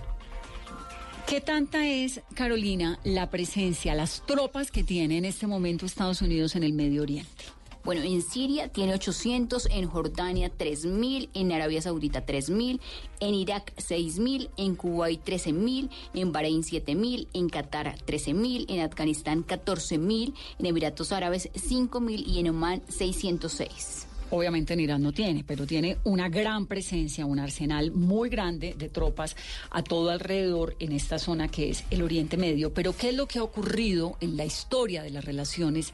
[1.26, 6.54] ¿Qué tanta es, Carolina, la presencia, las tropas que tiene en este momento Estados Unidos
[6.54, 7.55] en el Medio Oriente?
[7.86, 12.80] Bueno, en Siria tiene 800, en Jordania 3.000, en Arabia Saudita 3.000,
[13.20, 20.34] en Irak 6.000, en Kuwait 13.000, en Bahrein 7.000, en Qatar 13.000, en Afganistán 14.000,
[20.58, 24.08] en Emiratos Árabes 5.000 y en Oman 606.
[24.30, 28.88] Obviamente en Irán no tiene, pero tiene una gran presencia, un arsenal muy grande de
[28.88, 29.36] tropas
[29.70, 32.74] a todo alrededor en esta zona que es el Oriente Medio.
[32.74, 35.92] Pero ¿qué es lo que ha ocurrido en la historia de las relaciones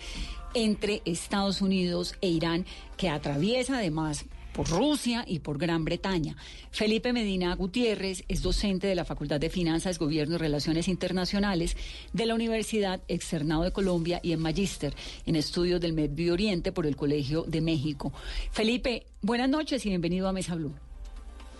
[0.55, 6.37] entre Estados Unidos e Irán, que atraviesa además por Rusia y por Gran Bretaña.
[6.71, 11.77] Felipe Medina Gutiérrez es docente de la Facultad de Finanzas, Gobierno y Relaciones Internacionales
[12.13, 14.95] de la Universidad Externado de Colombia y en Magíster
[15.27, 18.13] en Estudios del Medio Oriente por el Colegio de México.
[18.51, 20.75] Felipe, buenas noches y bienvenido a Mesa Blue.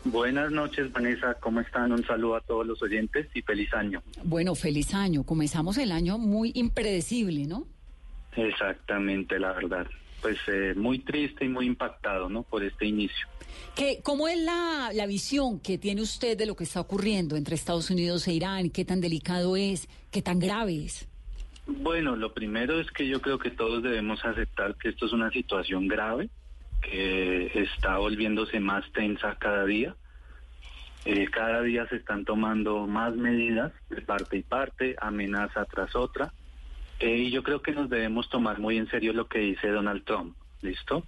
[0.05, 1.35] Buenas noches, Vanessa.
[1.35, 1.93] ¿Cómo están?
[1.93, 4.03] Un saludo a todos los oyentes y feliz año.
[4.25, 5.23] Bueno, feliz año.
[5.23, 7.69] Comenzamos el año muy impredecible, ¿no?
[8.37, 9.87] Exactamente, la verdad.
[10.21, 12.45] Pues eh, muy triste y muy impactado, ¿no?
[12.45, 13.27] Por este inicio.
[13.75, 17.55] ¿Qué, ¿Cómo es la, la visión que tiene usted de lo que está ocurriendo entre
[17.55, 18.71] Estados Unidos e Irán?
[18.71, 19.89] ¿Qué tan delicado es?
[20.11, 21.09] ¿Qué tan grave es?
[21.67, 25.31] Bueno, lo primero es que yo creo que todos debemos aceptar que esto es una
[25.31, 26.29] situación grave,
[26.83, 29.95] que está volviéndose más tensa cada día.
[31.05, 36.33] Eh, cada día se están tomando más medidas de parte y parte, amenaza tras otra.
[37.03, 40.05] Eh, y yo creo que nos debemos tomar muy en serio lo que dice Donald
[40.05, 41.05] Trump, ¿listo?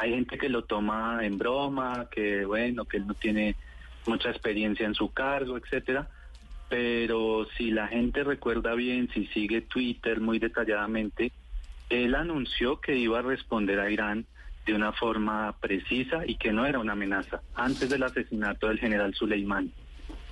[0.00, 3.54] Hay gente que lo toma en broma, que bueno, que no tiene
[4.04, 6.08] mucha experiencia en su cargo, etcétera.
[6.68, 11.30] Pero si la gente recuerda bien, si sigue Twitter muy detalladamente,
[11.88, 14.26] él anunció que iba a responder a Irán
[14.66, 19.14] de una forma precisa y que no era una amenaza antes del asesinato del general
[19.14, 19.70] Suleimán.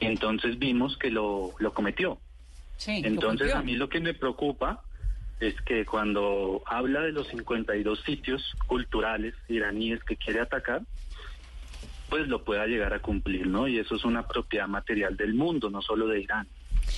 [0.01, 2.19] Entonces vimos que lo, lo cometió.
[2.77, 4.83] Sí, Entonces a mí lo que me preocupa
[5.41, 10.83] es que cuando habla de los 52 sitios culturales iraníes que quiere atacar,
[12.09, 13.67] pues lo pueda llegar a cumplir, ¿no?
[13.67, 16.47] Y eso es una propiedad material del mundo, no solo de Irán.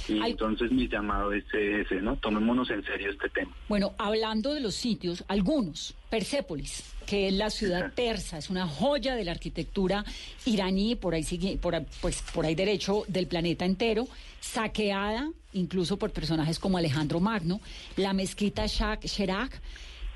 [0.08, 2.16] Y entonces mi llamado es ese, ¿no?
[2.16, 3.54] Tomémonos en serio este tema.
[3.68, 9.14] Bueno, hablando de los sitios, algunos, Persépolis, que es la ciudad persa, es una joya
[9.14, 10.04] de la arquitectura
[10.44, 14.06] iraní, por ahí sigue, por, pues por ahí derecho del planeta entero,
[14.40, 17.60] saqueada incluso por personajes como Alejandro Magno,
[17.96, 19.60] la mezquita Shak Sherak,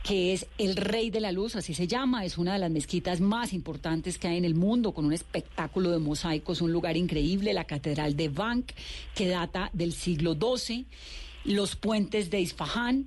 [0.03, 3.21] que es el Rey de la Luz, así se llama, es una de las mezquitas
[3.21, 7.53] más importantes que hay en el mundo, con un espectáculo de mosaicos, un lugar increíble,
[7.53, 8.73] la Catedral de Bank,
[9.15, 10.87] que data del siglo XII,
[11.45, 13.07] los puentes de Isfahán,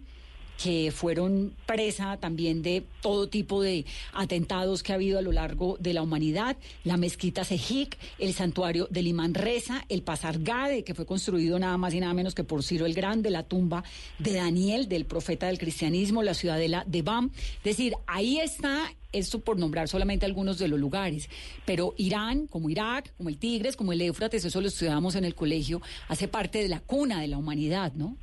[0.62, 5.78] que fueron presa también de todo tipo de atentados que ha habido a lo largo
[5.80, 10.94] de la humanidad, la mezquita Sejik, el santuario del imán Reza, el Pasar Gade, que
[10.94, 13.84] fue construido nada más y nada menos que por Ciro el Grande, la tumba
[14.20, 17.32] de Daniel, del profeta del cristianismo, la ciudadela de Bam.
[17.58, 21.30] Es decir, ahí está esto por nombrar solamente algunos de los lugares,
[21.66, 25.36] pero Irán, como Irak, como el Tigres, como el Éufrates, eso lo estudiamos en el
[25.36, 28.18] colegio, hace parte de la cuna de la humanidad, ¿no?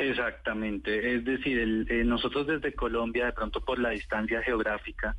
[0.00, 5.16] Exactamente, es decir, eh, nosotros desde Colombia, de pronto por la distancia geográfica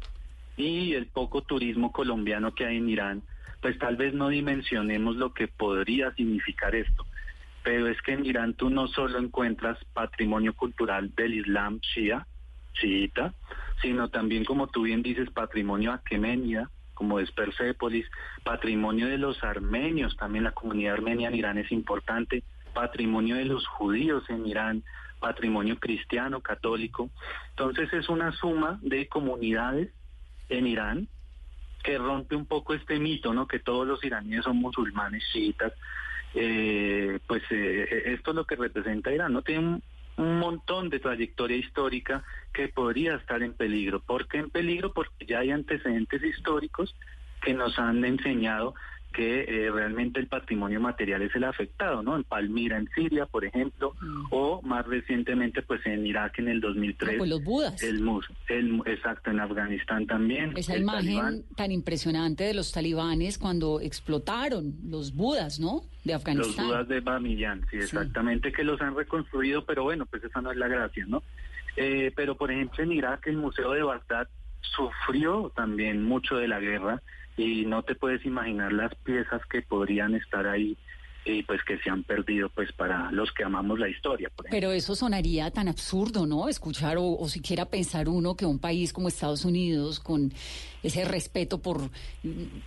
[0.57, 3.23] y el poco turismo colombiano que hay en Irán,
[3.61, 7.05] pues tal vez no dimensionemos lo que podría significar esto.
[7.63, 12.25] Pero es que en Irán tú no solo encuentras patrimonio cultural del Islam shia,
[12.73, 13.33] chiita,
[13.81, 18.05] sino también, como tú bien dices, patrimonio aqueménida, como es Persépolis,
[18.43, 22.43] patrimonio de los armenios, también la comunidad armenia en Irán es importante,
[22.73, 24.83] patrimonio de los judíos en Irán,
[25.19, 27.09] patrimonio cristiano, católico.
[27.51, 29.89] Entonces es una suma de comunidades
[30.49, 31.07] en Irán
[31.83, 33.47] que rompe un poco este mito, ¿no?
[33.47, 35.73] Que todos los iraníes son musulmanes chiitas.
[36.33, 39.41] Eh, pues eh, esto es lo que representa Irán, ¿no?
[39.41, 39.83] Tiene un,
[40.17, 43.99] un, montón de trayectoria histórica que podría estar en peligro.
[43.99, 44.93] ¿Por qué en peligro?
[44.93, 46.95] Porque ya hay antecedentes históricos
[47.41, 48.75] que nos han enseñado
[49.11, 52.15] que eh, realmente el patrimonio material es el afectado, ¿no?
[52.15, 54.25] En Palmira, en Siria, por ejemplo, mm.
[54.31, 57.17] o más recientemente, pues en Irak en el 2003.
[57.17, 57.81] pues los budas.
[57.83, 58.07] El,
[58.47, 60.53] el, exacto, en Afganistán también.
[60.55, 65.83] Esa imagen tan impresionante de los talibanes cuando explotaron los budas, ¿no?
[66.03, 66.65] De Afganistán.
[66.65, 70.51] Los budas de Bamiyan, sí, exactamente, que los han reconstruido, pero bueno, pues esa no
[70.51, 71.21] es la gracia, ¿no?
[71.75, 74.27] Eh, pero por ejemplo en Irak el Museo de Bagdad
[74.61, 77.01] sufrió también mucho de la guerra
[77.41, 80.77] y no te puedes imaginar las piezas que podrían estar ahí
[81.23, 84.31] y pues que se han perdido pues para los que amamos la historia.
[84.49, 86.47] Pero eso sonaría tan absurdo, ¿no?
[86.49, 90.33] Escuchar o, siquiera pensar uno que un país como Estados Unidos, con
[90.81, 91.89] ese respeto por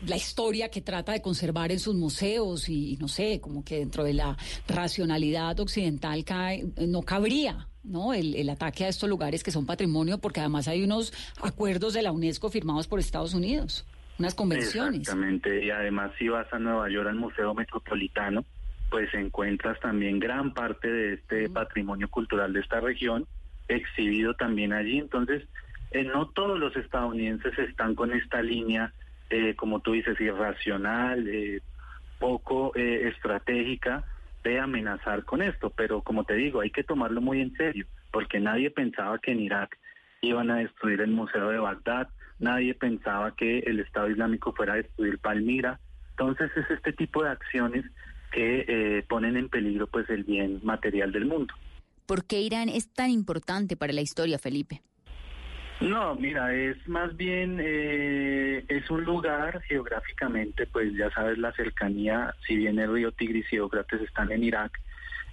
[0.07, 4.05] la historia que trata de conservar en sus museos y, no sé, como que dentro
[4.05, 4.37] de la
[4.69, 7.69] racionalidad occidental cae, no cabría.
[7.83, 8.15] ¿no?
[8.15, 11.13] El ataque a estos lugares que son patrimonio, porque además hay unos
[11.43, 13.85] acuerdos de la UNESCO firmados por Estados Unidos
[14.19, 15.01] unas convenciones.
[15.01, 18.45] Exactamente, y además si vas a Nueva York al Museo Metropolitano,
[18.91, 23.27] pues encuentras también gran parte de este patrimonio cultural de esta región
[23.69, 24.99] exhibido también allí.
[24.99, 25.43] Entonces,
[25.91, 28.93] eh, no todos los estadounidenses están con esta línea,
[29.31, 31.61] eh, como tú dices, irracional, eh,
[32.19, 34.05] poco estratégica
[34.45, 35.71] de amenazar con esto.
[35.71, 39.41] Pero como te digo, hay que tomarlo muy en serio, porque nadie pensaba que en
[39.41, 39.79] Irak
[40.21, 42.09] iban a destruir el Museo de Bagdad,
[42.45, 45.81] nadie pensaba que el Estado Islámico fuera a destruir Palmira.
[46.11, 47.85] Entonces es este tipo de acciones
[48.31, 51.55] que eh, ponen en peligro pues el bien material del mundo.
[52.07, 54.83] ¿Por qué Irán es tan importante para la historia, Felipe?
[55.81, 62.33] No, mira, es más bien, eh, es un lugar geográficamente, pues ya sabes la cercanía,
[62.47, 64.81] si bien el río Tigris y Éufrates están en Irak,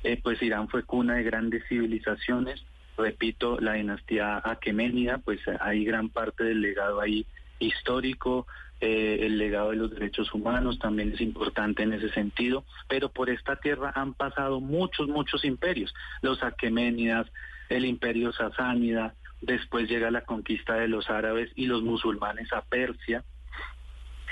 [0.03, 2.66] eh, pues Irán fue cuna de grandes civilizaciones,
[2.98, 7.26] repito, la dinastía aqueménida, pues hay gran parte del legado ahí
[7.60, 8.48] histórico,
[8.80, 13.30] eh, el legado de los derechos humanos también es importante en ese sentido, pero por
[13.30, 17.28] esta tierra han pasado muchos, muchos imperios, los aqueménidas,
[17.70, 23.24] el imperio sasánida, después llega la conquista de los árabes y los musulmanes a Persia,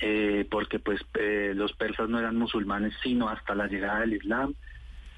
[0.01, 4.55] eh, porque pues eh, los persas no eran musulmanes sino hasta la llegada del Islam,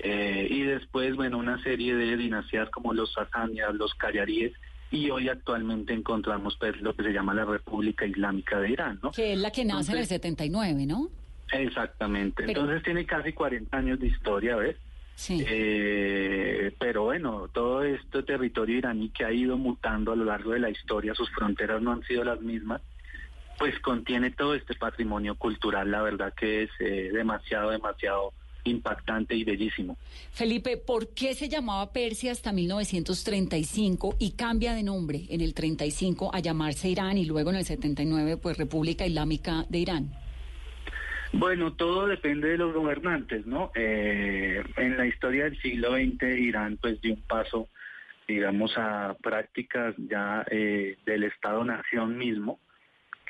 [0.04, 4.54] eh, y después, bueno, una serie de dinastías como los sasánidas, los cayaríes,
[4.89, 9.12] y hoy actualmente encontramos pues, lo que se llama la República Islámica de Irán, ¿no?
[9.12, 11.10] Que es la que nace en el 79, ¿no?
[11.52, 12.43] Exactamente.
[12.45, 14.76] Entonces tiene casi 40 años de historia, ¿ves?
[15.16, 15.43] Sí.
[15.47, 20.60] Eh, pero bueno, todo este territorio iraní que ha ido mutando a lo largo de
[20.60, 22.82] la historia, sus fronteras no han sido las mismas,
[23.60, 28.34] pues contiene todo este patrimonio cultural, la verdad que es eh, demasiado, demasiado
[28.64, 29.97] impactante y bellísimo.
[30.32, 36.32] Felipe, ¿por qué se llamaba Persia hasta 1935 y cambia de nombre en el 35
[36.34, 40.12] a llamarse Irán y luego en el 79 pues República Islámica de Irán?
[41.34, 43.72] Bueno, todo depende de los gobernantes, ¿no?
[43.74, 47.70] Eh, en la historia del siglo XX, Irán pues dio un paso,
[48.28, 52.59] digamos, a prácticas ya eh, del Estado-Nación mismo,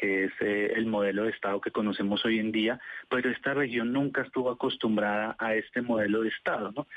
[0.02, 3.94] que es eh, el modelo de Estado que conocemos hoy en día, pero esta región
[3.94, 6.88] nunca estuvo acostumbrada a este modelo de Estado.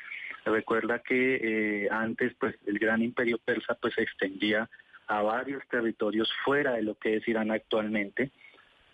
[0.47, 4.69] Recuerda que antes, pues, el gran imperio persa, pues, se extendía
[5.07, 8.31] a varios territorios fuera de lo que es Irán actualmente,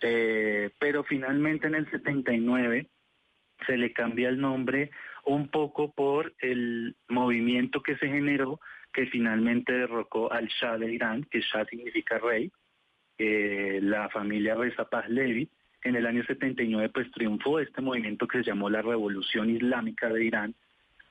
[0.02, 2.86] eh, pero finalmente en el 79
[3.66, 4.90] se le cambia el nombre
[5.24, 8.60] un poco por el movimiento que se generó
[8.92, 12.50] que finalmente derrocó al Shah de Irán, que Shah significa rey,
[13.22, 15.46] eh, la familia Reza Pahlavi.
[15.84, 20.24] En el año 79 pues triunfó este movimiento que se llamó la Revolución Islámica de
[20.24, 20.54] Irán,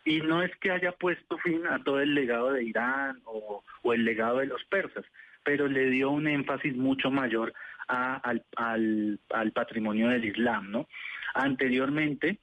[0.06, 4.06] y no es que haya puesto fin a todo el legado de Irán o, el
[4.06, 5.06] legado de los persas,
[5.44, 7.54] pero le dio un énfasis mucho mayor
[7.88, 10.88] al, al, patrimonio del Islam, ¿no?
[11.36, 12.40] Anteriormente,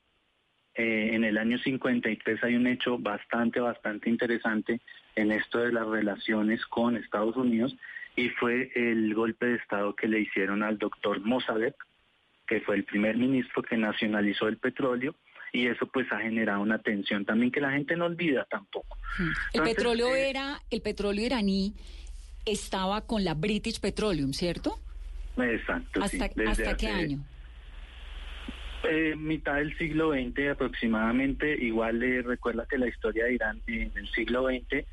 [0.76, 4.80] eh, en el año 53 hay un hecho bastante, bastante interesante
[5.16, 7.76] en esto de las relaciones con Estados Unidos
[8.16, 11.76] y fue el golpe de Estado que le hicieron al doctor Mossadegh,
[12.46, 15.14] que fue el primer ministro que nacionalizó el petróleo
[15.52, 18.96] y eso pues ha generado una tensión también que la gente no olvida tampoco.
[19.18, 19.30] Hmm.
[19.54, 21.74] el petróleo eh, era, el petróleo iraní
[22.44, 24.78] estaba con la British Petroleum, ¿cierto?
[25.36, 26.02] Exacto.
[26.02, 27.24] ¿Hasta, ¿hasta qué año?
[28.84, 31.56] Eh, mitad del siglo XX aproximadamente.
[31.60, 34.86] Igual le recuerda que la historia de Irán en el siglo XX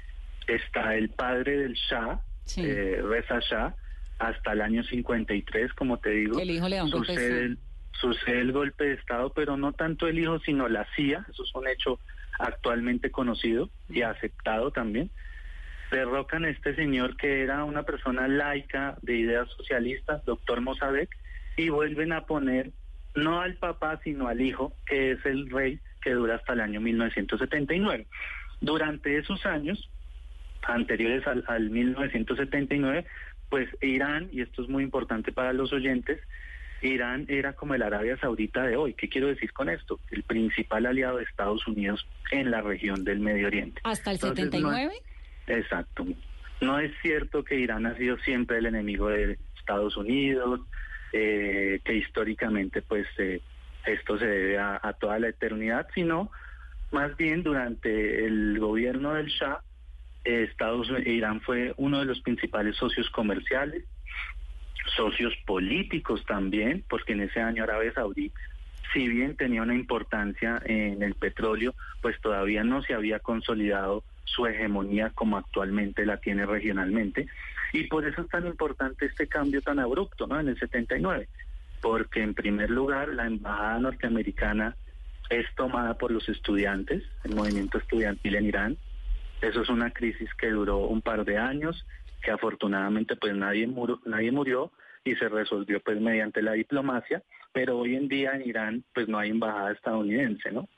[0.47, 2.19] está el padre del Shah,
[2.57, 3.75] eh, Reza Shah,
[4.19, 6.39] hasta el año 53, como te digo.
[6.39, 7.59] El hijo le da un golpe sucede, el,
[7.99, 11.25] sucede el golpe de Estado, pero no tanto el hijo, sino la CIA.
[11.29, 11.99] Eso es un hecho
[12.39, 15.11] actualmente conocido y aceptado también
[15.93, 21.09] derrocan a este señor que era una persona laica de ideas socialistas, doctor Mossadegh,
[21.55, 22.71] y vuelven a poner
[23.15, 26.81] no al papá, sino al hijo, que es el rey que dura hasta el año
[26.81, 28.07] 1979.
[28.59, 29.89] Durante esos años,
[30.73, 33.05] anteriores al, al 1979,
[33.49, 36.19] pues Irán, y esto es muy importante para los oyentes,
[36.81, 38.93] Irán era como el Arabia Saudita de hoy.
[38.93, 39.99] ¿Qué quiero decir con esto?
[40.11, 43.81] El principal aliado de Estados Unidos en la región del Medio Oriente.
[43.83, 44.93] ¿Hasta el 79?
[45.47, 46.05] Exacto.
[46.61, 50.61] No es cierto que Irán ha sido siempre el enemigo de Estados Unidos,
[51.11, 53.41] eh, que históricamente pues eh,
[53.85, 56.31] esto se debe a, toda la eternidad, sino
[56.91, 59.61] más bien durante el gobierno del Shah,
[60.23, 63.83] Estados Irán fue uno de los principales socios comerciales,
[64.95, 68.31] socios políticos también, porque en ese año Arabia Saudí,
[68.93, 74.45] si bien tenía una importancia en el petróleo, pues todavía no se había consolidado su
[74.45, 77.27] hegemonía como actualmente la tiene regionalmente.
[77.71, 80.39] Y por eso es tan importante este cambio tan abrupto ¿no?
[80.39, 81.27] en el 79,
[81.81, 84.75] porque en primer lugar la embajada norteamericana
[85.29, 88.77] es tomada por los estudiantes, el movimiento estudiantil en Irán.
[89.43, 91.85] Eso es una crisis que duró un par de años,
[92.23, 94.71] que afortunadamente pues nadie murió, nadie murió
[95.03, 97.21] y se resolvió pues mediante la diplomacia,
[97.51, 100.69] pero hoy en día en Irán pues no hay embajada estadounidense, ¿no?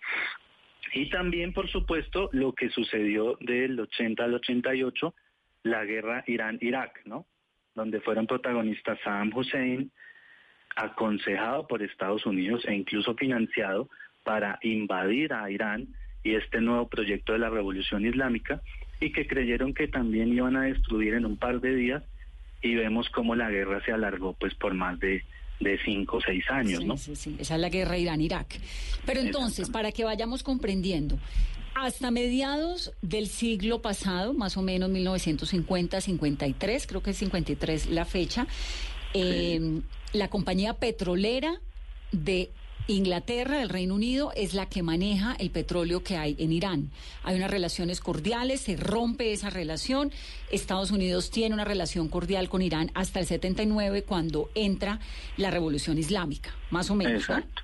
[0.94, 5.14] Y también, por supuesto, lo que sucedió del 80 al 88,
[5.62, 7.28] la guerra Irán-Irak, ¿no?
[7.76, 9.92] Donde fueron protagonistas Saddam Hussein,
[10.76, 13.90] aconsejado por Estados Unidos e incluso financiado
[14.24, 15.88] para invadir a Irán
[16.26, 18.62] y este nuevo proyecto de la revolución islámica
[19.00, 22.04] y que creyeron que también iban a destruir en un par de días
[22.64, 25.24] y vemos cómo la guerra se alargó pues por más de
[25.60, 26.98] de cinco o seis años, ¿no?
[26.98, 28.60] Sí, sí, esa es la guerra Irán-Irak.
[29.06, 31.18] Pero entonces, para que vayamos comprendiendo,
[31.76, 38.48] hasta mediados del siglo pasado, más o menos 1950-53, creo que es 53 la fecha,
[39.14, 41.62] eh, la compañía petrolera
[42.12, 42.52] de
[42.88, 46.92] Inglaterra, el Reino Unido, es la que maneja el petróleo que hay en Irán.
[47.24, 50.12] Hay unas relaciones cordiales, se rompe esa relación.
[50.52, 55.00] Estados Unidos tiene una relación cordial con Irán hasta el 79, cuando entra
[55.38, 57.22] la revolución islámica, más o menos.
[57.22, 57.64] Exacto.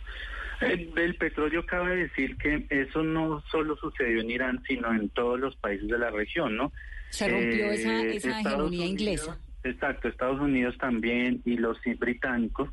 [0.62, 5.56] El, petróleo cabe decir que eso no solo sucedió en Irán, sino en todos los
[5.56, 6.72] países de la región, ¿no?
[7.10, 9.38] Se rompió esa, eh, hegemonía inglesa.
[9.64, 12.70] Exacto, Estados Unidos también y los británicos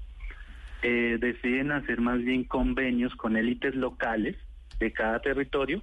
[0.83, 4.37] eh, deciden hacer más bien convenios con élites locales
[4.79, 5.83] de cada territorio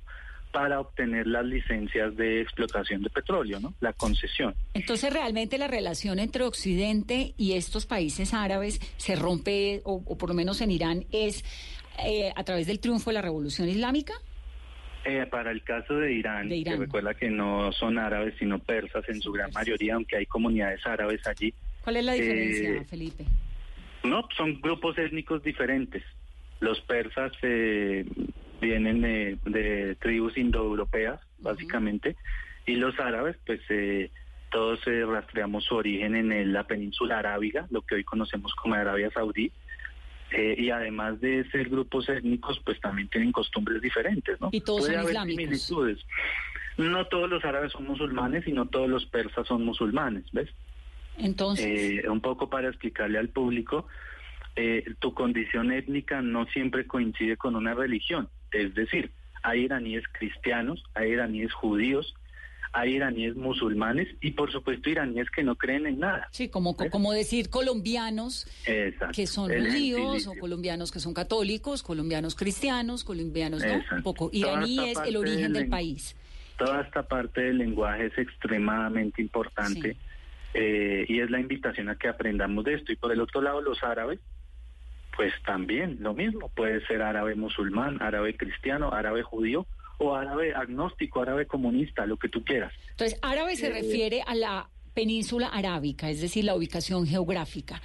[0.51, 3.73] para obtener las licencias de explotación de petróleo, ¿no?
[3.81, 4.55] La concesión.
[4.73, 10.35] Entonces, realmente la relación entre Occidente y estos países árabes se rompe, o, por lo
[10.35, 11.43] menos en Irán, es
[12.05, 14.13] eh, a través del triunfo de la revolución islámica?
[15.03, 19.21] Eh, para el caso de Irán, que recuerda que no son árabes sino persas en
[19.21, 21.53] su gran mayoría, aunque hay comunidades árabes allí.
[21.83, 23.25] ¿Cuál es la diferencia, Eh, Felipe?
[24.05, 26.03] No, son grupos étnicos diferentes.
[26.59, 28.05] Los persas eh,
[28.61, 32.15] vienen de, de tribus indoeuropeas, básicamente,
[32.65, 34.09] y los árabes, pues eh,
[34.51, 38.75] todos eh, rastreamos su origen en el- la península arábiga, lo que hoy conocemos como
[38.75, 39.51] Arabia Saudí.
[40.31, 44.49] Eh, y además de ser grupos étnicos, pues también tienen costumbres diferentes, ¿no?
[44.51, 45.43] Y todos Puede son haber islámicos.
[45.43, 46.05] similitudes.
[46.77, 50.49] No todos los árabes son musulmanes y no todos los persas son musulmanes, ¿ves?
[51.17, 51.65] Entonces,
[52.03, 53.87] Eh, un poco para explicarle al público,
[54.55, 58.29] eh, tu condición étnica no siempre coincide con una religión.
[58.51, 59.11] Es decir,
[59.43, 62.15] hay iraníes cristianos, hay iraníes judíos,
[62.71, 66.27] hay iraníes musulmanes y por supuesto iraníes que no creen en nada.
[66.31, 69.13] sí, como, como decir colombianos Exacto.
[69.15, 73.71] que son judíos o colombianos que son católicos, colombianos cristianos, colombianos, ¿no?
[73.73, 73.95] Exacto.
[73.95, 74.29] Un poco.
[74.33, 76.17] Iraní es el origen del país.
[76.57, 79.95] Toda esta parte del lenguaje es extremadamente importante
[80.55, 82.91] eh, y es la invitación a que aprendamos de esto.
[82.91, 84.19] Y por el otro lado, los árabes,
[85.15, 86.49] pues también lo mismo.
[86.55, 92.29] Puede ser árabe musulmán, árabe cristiano, árabe judío o árabe agnóstico, árabe comunista, lo que
[92.29, 92.73] tú quieras.
[92.91, 97.81] Entonces, árabe se Eh, refiere a la península arábica, es decir, la ubicación geográfica.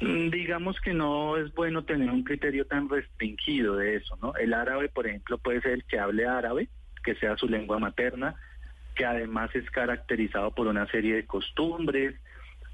[0.00, 4.34] Mm, Digamos que no es bueno tener un criterio tan restringido de eso, ¿no?
[4.36, 6.68] El árabe, por ejemplo, puede ser el que hable árabe,
[7.02, 8.34] que sea su lengua materna,
[9.00, 12.14] que además es caracterizado por una serie de costumbres,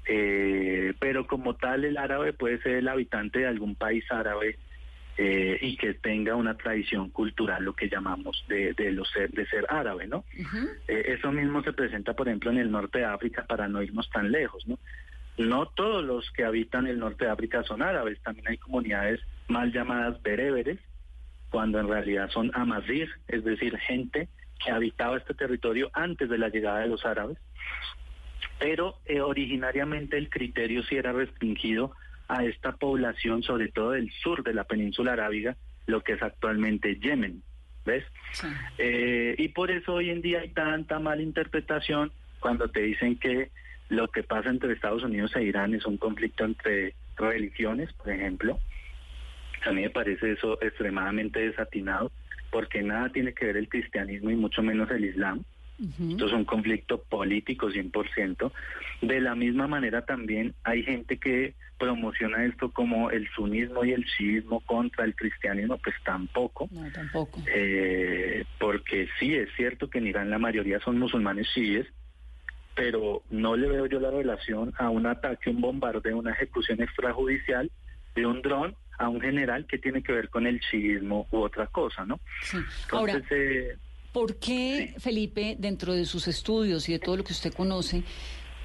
[0.09, 4.57] eh, pero como tal el árabe puede ser el habitante de algún país árabe
[5.17, 9.45] eh, y que tenga una tradición cultural, lo que llamamos de, de, lo ser, de
[9.45, 10.25] ser árabe, ¿no?
[10.89, 14.09] Eh, eso mismo se presenta, por ejemplo, en el norte de África, para no irnos
[14.09, 14.77] tan lejos, ¿no?
[15.37, 19.71] No todos los que habitan el norte de África son árabes, también hay comunidades mal
[19.71, 20.79] llamadas bereberes,
[21.51, 24.27] cuando en realidad son amazir, es decir, gente
[24.63, 27.37] que habitaba este territorio antes de la llegada de los árabes,
[28.59, 31.91] pero eh, originariamente el criterio sí era restringido
[32.27, 35.55] a esta población, sobre todo del sur de la península arábiga,
[35.85, 37.41] lo que es actualmente Yemen,
[37.85, 38.03] ¿ves?
[38.77, 43.51] Eh, y por eso hoy en día hay tanta mala interpretación cuando te dicen que
[43.89, 48.59] lo que pasa entre Estados Unidos e Irán es un conflicto entre religiones, por ejemplo.
[49.65, 52.11] A mí me parece eso extremadamente desatinado,
[52.51, 55.43] porque nada tiene que ver el cristianismo y mucho menos el islam.
[55.79, 58.51] Esto es un conflicto político 100%.
[59.01, 64.03] De la misma manera también hay gente que promociona esto como el sunismo y el
[64.05, 66.67] chiismo contra el cristianismo, pues tampoco.
[66.71, 67.41] No, tampoco.
[67.53, 71.85] Eh, porque sí, es cierto que en Irán la mayoría son musulmanes chiíes,
[72.75, 77.69] pero no le veo yo la relación a un ataque, un bombardeo, una ejecución extrajudicial
[78.15, 81.67] de un dron a un general que tiene que ver con el chiismo u otra
[81.67, 82.19] cosa, ¿no?
[82.91, 83.77] Ahora, Entonces, eh,
[84.17, 88.01] ¿Por qué, Felipe, dentro de sus estudios y de todo lo que usted conoce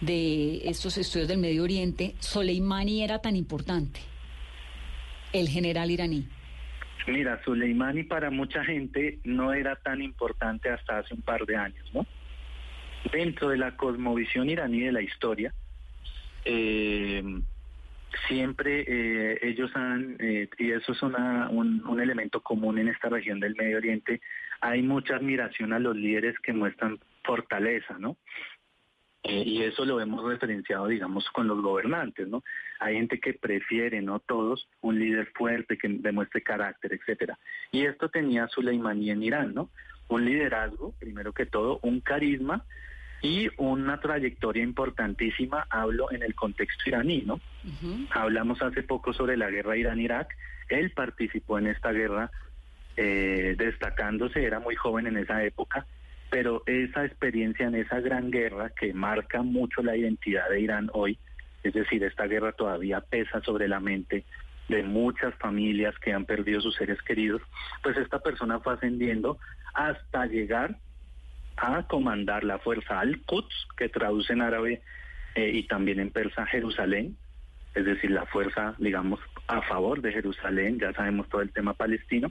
[0.01, 4.01] de estos estudios del Medio Oriente, Soleimani era tan importante?
[5.31, 6.27] El general iraní.
[7.07, 11.87] Mira, Soleimani para mucha gente no era tan importante hasta hace un par de años,
[11.93, 12.07] ¿no?
[13.13, 15.53] Dentro de la cosmovisión iraní de la historia,
[16.47, 17.23] eh,
[18.29, 23.09] siempre eh, ellos han, eh, y eso es una, un, un elemento común en esta
[23.09, 24.21] región del Medio Oriente,
[24.61, 28.17] hay mucha admiración a los líderes que muestran fortaleza, ¿no?
[29.25, 32.43] Eh, y eso lo hemos referenciado, digamos, con los gobernantes, ¿no?
[32.81, 37.39] Hay gente que prefiere, no todos, un líder fuerte que demuestre carácter, etcétera.
[37.71, 39.71] Y esto tenía Soleimani en Irán, ¿no?
[40.09, 42.65] Un liderazgo, primero que todo, un carisma
[43.23, 47.41] y una trayectoria importantísima, hablo en el contexto iraní, ¿no?
[48.11, 50.35] Hablamos hace poco sobre la guerra Irán-Irak,
[50.69, 52.31] él participó en esta guerra
[52.97, 55.87] eh, destacándose, era muy joven en esa época,
[56.31, 61.19] pero esa experiencia en esa gran guerra que marca mucho la identidad de Irán hoy,
[61.63, 64.25] es decir, esta guerra todavía pesa sobre la mente
[64.69, 67.43] de muchas familias que han perdido sus seres queridos,
[67.83, 69.39] pues esta persona fue ascendiendo
[69.75, 70.79] hasta llegar
[71.57, 74.83] a comandar la fuerza Al-Quds, que traduce en árabe
[75.35, 77.17] eh, y también en persa Jerusalén,
[77.75, 82.31] es decir, la fuerza, digamos, a favor de Jerusalén, ya sabemos todo el tema palestino,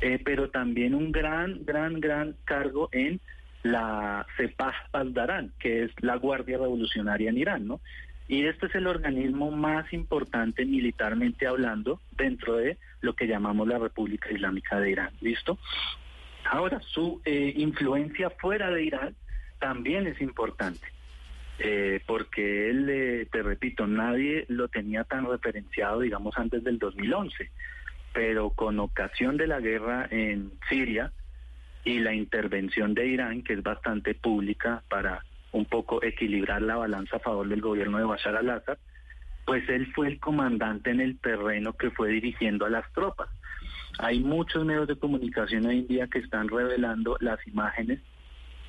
[0.00, 3.20] eh, pero también un gran, gran, gran cargo en
[3.62, 7.80] la Sepah Pasdaran, que es la Guardia Revolucionaria en Irán, ¿no?
[8.26, 13.78] Y este es el organismo más importante militarmente hablando dentro de lo que llamamos la
[13.78, 15.58] República Islámica de Irán, ¿listo?
[16.44, 19.16] Ahora, su eh, influencia fuera de Irán
[19.58, 20.86] también es importante,
[21.62, 27.50] eh, porque él, eh, te repito, nadie lo tenía tan referenciado, digamos, antes del 2011.
[28.12, 31.12] pero con ocasión de la guerra en Siria
[31.84, 37.16] y la intervención de Irán, que es bastante pública para un poco equilibrar la balanza
[37.16, 38.78] a favor del gobierno de Bashar al-Assad,
[39.44, 43.28] pues él fue el comandante en el terreno que fue dirigiendo a las tropas.
[43.98, 48.00] Hay muchos medios de comunicación hoy en día que están revelando las imágenes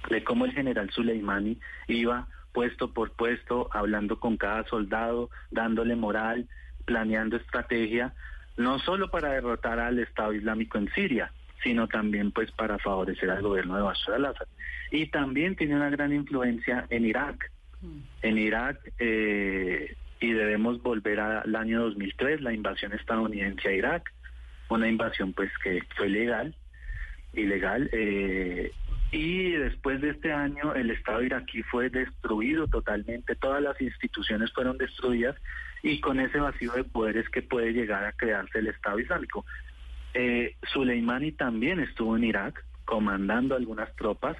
[0.09, 6.47] de cómo el general Soleimani iba puesto por puesto, hablando con cada soldado, dándole moral,
[6.85, 8.13] planeando estrategia,
[8.57, 11.31] no solo para derrotar al Estado Islámico en Siria,
[11.63, 14.47] sino también pues para favorecer al gobierno de Bashar al-Assad.
[14.91, 17.51] Y también tiene una gran influencia en Irak.
[18.21, 24.13] En Irak, eh, y debemos volver al año 2003, la invasión estadounidense a Irak,
[24.69, 26.55] una invasión pues que fue legal,
[27.33, 28.71] ilegal, eh,
[29.12, 34.78] y después de este año el Estado iraquí fue destruido totalmente, todas las instituciones fueron
[34.78, 35.36] destruidas
[35.84, 39.45] y con ese vacío de poderes que puede llegar a crearse el Estado Islámico.
[40.14, 40.55] Eh,
[41.38, 44.38] también estuvo en Irak comandando algunas tropas,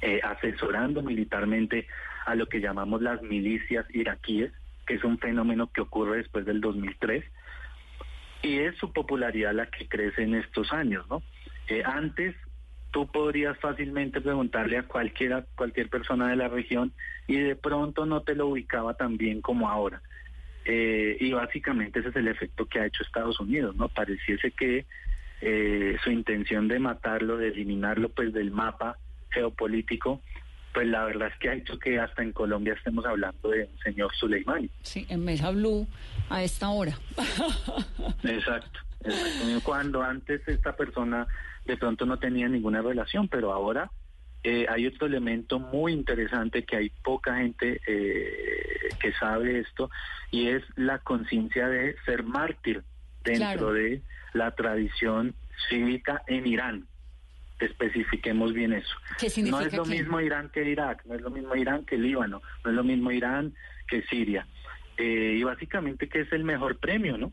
[0.00, 1.86] eh, asesorando militarmente
[2.26, 4.52] a lo que llamamos las milicias iraquíes,
[4.86, 7.24] que es un fenómeno que ocurre después del 2003,
[8.42, 11.22] y es su popularidad la que crece en estos años, ¿no?
[11.68, 12.34] Eh, antes
[12.98, 16.92] tú podrías fácilmente preguntarle a cualquiera, cualquier persona de la región
[17.28, 20.02] y de pronto no te lo ubicaba tan bien como ahora.
[20.64, 23.88] Eh, y básicamente ese es el efecto que ha hecho Estados Unidos, ¿no?
[23.88, 24.84] Pareciese que
[25.40, 28.98] eh, su intención de matarlo, de eliminarlo pues del mapa
[29.30, 30.20] geopolítico,
[30.74, 33.78] pues la verdad es que ha hecho que hasta en Colombia estemos hablando de un
[33.78, 34.70] señor Suleimani.
[34.82, 35.86] Sí, en Mesa Blue
[36.30, 36.98] a esta hora.
[38.24, 39.60] exacto, exacto.
[39.62, 41.28] Cuando antes esta persona
[41.68, 43.90] de pronto no tenía ninguna relación, pero ahora
[44.42, 49.90] eh, hay otro elemento muy interesante que hay poca gente eh, que sabe esto
[50.30, 52.82] y es la conciencia de ser mártir
[53.22, 54.00] dentro de
[54.32, 55.34] la tradición
[55.68, 56.86] cívica en Irán.
[57.60, 58.94] Especifiquemos bien eso.
[59.42, 62.70] no es lo mismo Irán que Irak, no es lo mismo Irán que Líbano, no
[62.70, 63.52] es lo mismo Irán
[63.86, 64.46] que Siria.
[64.96, 67.32] Eh, y básicamente que es el mejor premio, ¿no?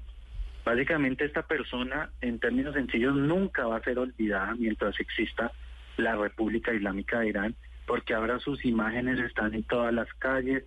[0.66, 5.52] Básicamente esta persona, en términos sencillos, nunca va a ser olvidada mientras exista
[5.96, 7.56] la República Islámica de Irán,
[7.86, 10.64] porque ahora sus imágenes están en todas las calles.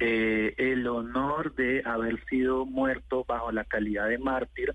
[0.00, 4.74] Eh, el honor de haber sido muerto bajo la calidad de mártir,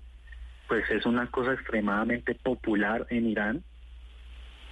[0.68, 3.64] pues es una cosa extremadamente popular en Irán.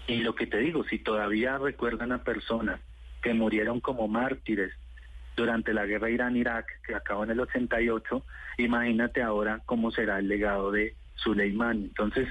[0.07, 2.80] Y lo que te digo, si todavía recuerdan a personas
[3.20, 4.72] que murieron como mártires
[5.37, 8.24] durante la guerra Irán-Irak, que acabó en el 88,
[8.59, 11.85] imagínate ahora cómo será el legado de Suleimán.
[11.85, 12.28] Entonces,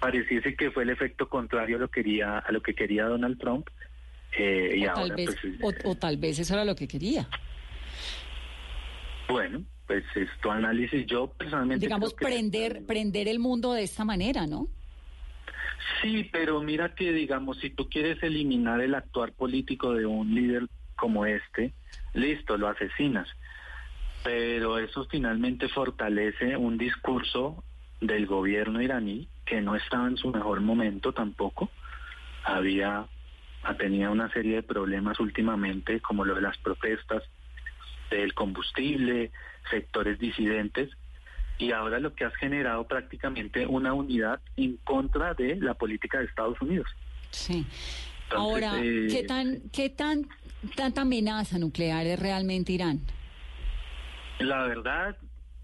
[0.00, 3.68] pareciese que fue el efecto contrario a lo, quería, a lo que quería Donald Trump.
[4.36, 7.28] Eh, y o, tal vez, pues, o, tal vez eso era lo que quería.
[9.28, 11.06] Bueno, pues es tu análisis.
[11.06, 11.86] Yo personalmente.
[11.86, 14.68] Digamos, prender, prender el mundo de esta manera, ¿no?
[16.00, 20.68] Sí, pero mira que, digamos, si tú quieres eliminar el actuar político de un líder
[21.02, 21.72] como este,
[22.14, 23.26] listo, lo asesinas.
[24.22, 27.64] Pero eso finalmente fortalece un discurso
[28.00, 31.70] del gobierno iraní que no estaba en su mejor momento tampoco.
[32.44, 33.04] Había
[33.78, 37.24] tenía una serie de problemas últimamente, como lo de las protestas
[38.08, 39.32] del combustible,
[39.68, 40.88] sectores disidentes,
[41.58, 46.26] y ahora lo que has generado prácticamente una unidad en contra de la política de
[46.26, 46.88] Estados Unidos.
[47.30, 47.66] Sí.
[48.30, 50.28] ahora, eh, ¿qué tan, qué tan
[50.76, 53.00] tanta amenaza nuclear es realmente Irán?
[54.38, 55.16] La verdad,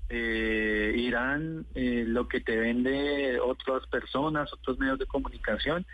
[0.09, 5.87] eh, Irán eh, lo que te vende otras personas, otros medios de comunicación,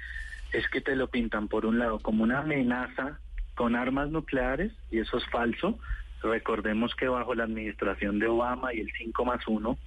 [0.52, 3.18] es que te lo pintan por un lado como una amenaza
[3.54, 5.78] con armas nucleares, y eso es falso.
[6.22, 9.78] Recordemos que bajo la administración de Obama y el 5 más 1,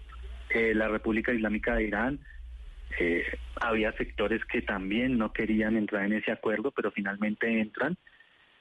[0.49, 2.19] eh, la República Islámica de Irán,
[2.99, 3.23] eh,
[3.59, 7.97] había sectores que también no querían entrar en ese acuerdo, pero finalmente entran.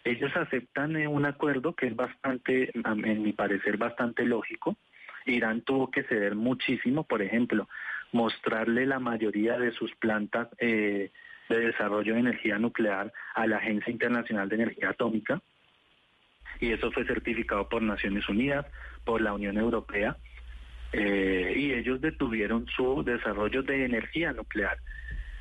[0.07, 4.76] Ellos aceptan un acuerdo que es bastante, en mi parecer, bastante lógico,
[5.24, 7.68] Irán tuvo que ceder muchísimo, por ejemplo,
[8.12, 11.11] mostrarle la mayoría de sus plantas eh,
[11.48, 15.42] de desarrollo de energía nuclear a la Agencia Internacional de Energía Atómica,
[16.61, 18.64] y eso fue certificado por Naciones Unidas,
[19.04, 20.18] por la Unión Europea,
[20.92, 24.78] eh, y ellos detuvieron su desarrollo de energía nuclear.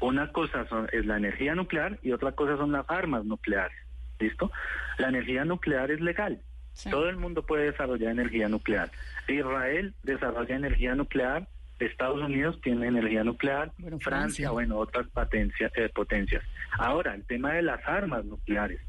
[0.01, 3.84] Una cosa es la energía nuclear y otra cosa son las armas nucleares.
[4.19, 4.51] ¿Listo?
[4.97, 6.41] La energía nuclear es legal,
[6.89, 8.91] todo el mundo puede desarrollar energía nuclear.
[9.27, 11.47] Israel desarrolla energía nuclear,
[11.79, 16.43] Estados Unidos tiene energía nuclear, Francia, bueno, otras potencias, eh, potencias.
[16.77, 18.79] Ahora, el tema de las armas nucleares.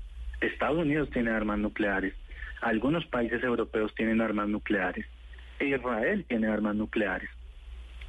[0.41, 2.15] Estados Unidos tiene armas nucleares,
[2.61, 5.07] algunos países europeos tienen armas nucleares,
[5.61, 7.31] Israel tiene armas nucleares.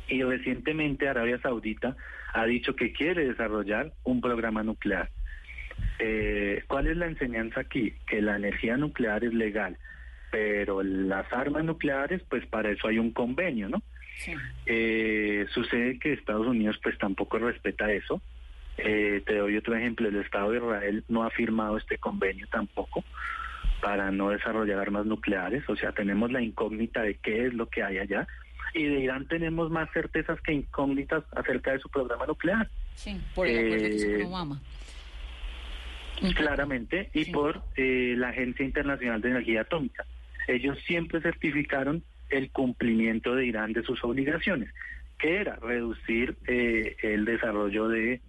[0.09, 1.95] Y recientemente Arabia Saudita
[2.33, 5.09] ha dicho que quiere desarrollar un programa nuclear.
[5.99, 7.93] Eh, ¿Cuál es la enseñanza aquí?
[8.05, 9.77] Que la energía nuclear es legal,
[10.31, 13.81] pero las armas nucleares, pues para eso hay un convenio, ¿no?
[14.65, 18.21] Eh, sucede que Estados Unidos pues tampoco respeta eso.
[18.77, 23.03] Eh, te doy otro ejemplo, el Estado de Israel no ha firmado este convenio tampoco
[23.81, 27.83] para no desarrollar armas nucleares, o sea, tenemos la incógnita de qué es lo que
[27.83, 28.27] hay allá,
[28.73, 32.69] y de Irán tenemos más certezas que incógnitas acerca de su programa nuclear.
[32.95, 34.61] Sí, por el acuerdo que Eh, con Obama.
[36.35, 40.05] Claramente, y por eh, la Agencia Internacional de Energía Atómica.
[40.47, 44.73] Ellos siempre certificaron el cumplimiento de Irán de sus obligaciones,
[45.19, 48.21] que era reducir eh, el desarrollo de,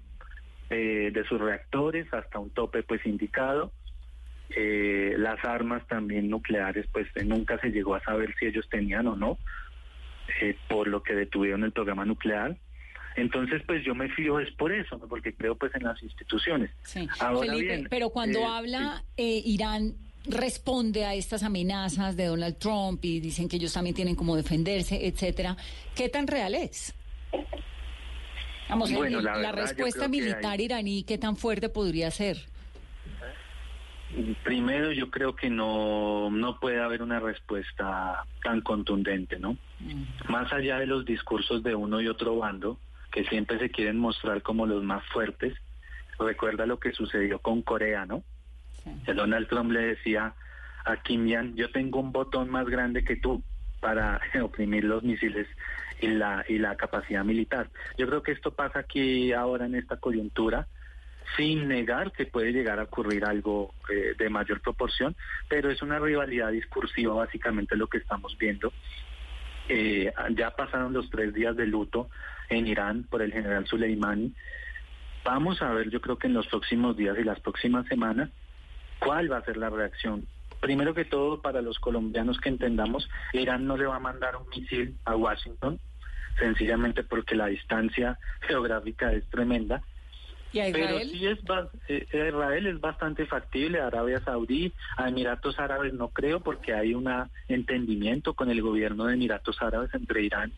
[0.71, 3.73] eh, de sus reactores hasta un tope pues indicado.
[4.51, 9.39] Las armas también nucleares, pues nunca se llegó a saber si ellos tenían o no,
[10.69, 12.57] por lo que detuvieron el programa nuclear.
[13.21, 15.09] Entonces, pues yo me fío es por eso, ¿no?
[15.09, 16.71] porque creo pues en las instituciones.
[16.83, 17.09] Sí.
[17.19, 19.95] Ahora Felipe, bien, pero cuando eh, habla eh, Irán
[20.25, 25.07] responde a estas amenazas de Donald Trump y dicen que ellos también tienen como defenderse,
[25.07, 25.57] etcétera.
[25.97, 26.95] ¿Qué tan real es?
[28.69, 32.37] Vamos, Bueno, el- la verdad, respuesta que militar hay- iraní, ¿qué tan fuerte podría ser?
[34.43, 39.57] Primero, yo creo que no, no puede haber una respuesta tan contundente, ¿no?
[40.29, 42.79] Más allá de los discursos de uno y otro bando,
[43.19, 45.53] que siempre se quieren mostrar como los más fuertes,
[46.21, 48.23] recuerda lo que sucedió con Corea, ¿no?
[49.05, 50.35] Que Donald Trump le decía
[50.85, 53.43] a Kim Jong, yo tengo un botón más grande que tú
[53.81, 55.49] para oprimir los misiles
[56.01, 57.71] y la, y la capacidad militar.
[57.97, 60.69] Yo creo que esto pasa aquí ahora en esta coyuntura,
[61.37, 65.17] sin negar que puede llegar a ocurrir algo eh, de mayor proporción,
[65.49, 68.73] pero es una rivalidad discursiva básicamente lo que estamos viendo.
[69.69, 72.09] Eh, ya pasaron los tres días de luto
[72.49, 74.35] en Irán por el general Soleimani.
[75.25, 78.31] Vamos a ver, yo creo que en los próximos días y las próximas semanas,
[78.99, 80.27] cuál va a ser la reacción.
[80.61, 84.49] Primero que todo, para los colombianos que entendamos, Irán no le va a mandar un
[84.49, 85.79] misil a Washington,
[86.39, 89.83] sencillamente porque la distancia geográfica es tremenda.
[90.51, 91.39] ¿Y a Pero sí es
[91.89, 97.07] eh, Israel es bastante factible, Arabia Saudí, a Emiratos Árabes no creo porque hay un
[97.49, 100.53] entendimiento con el gobierno de Emiratos Árabes entre Irán,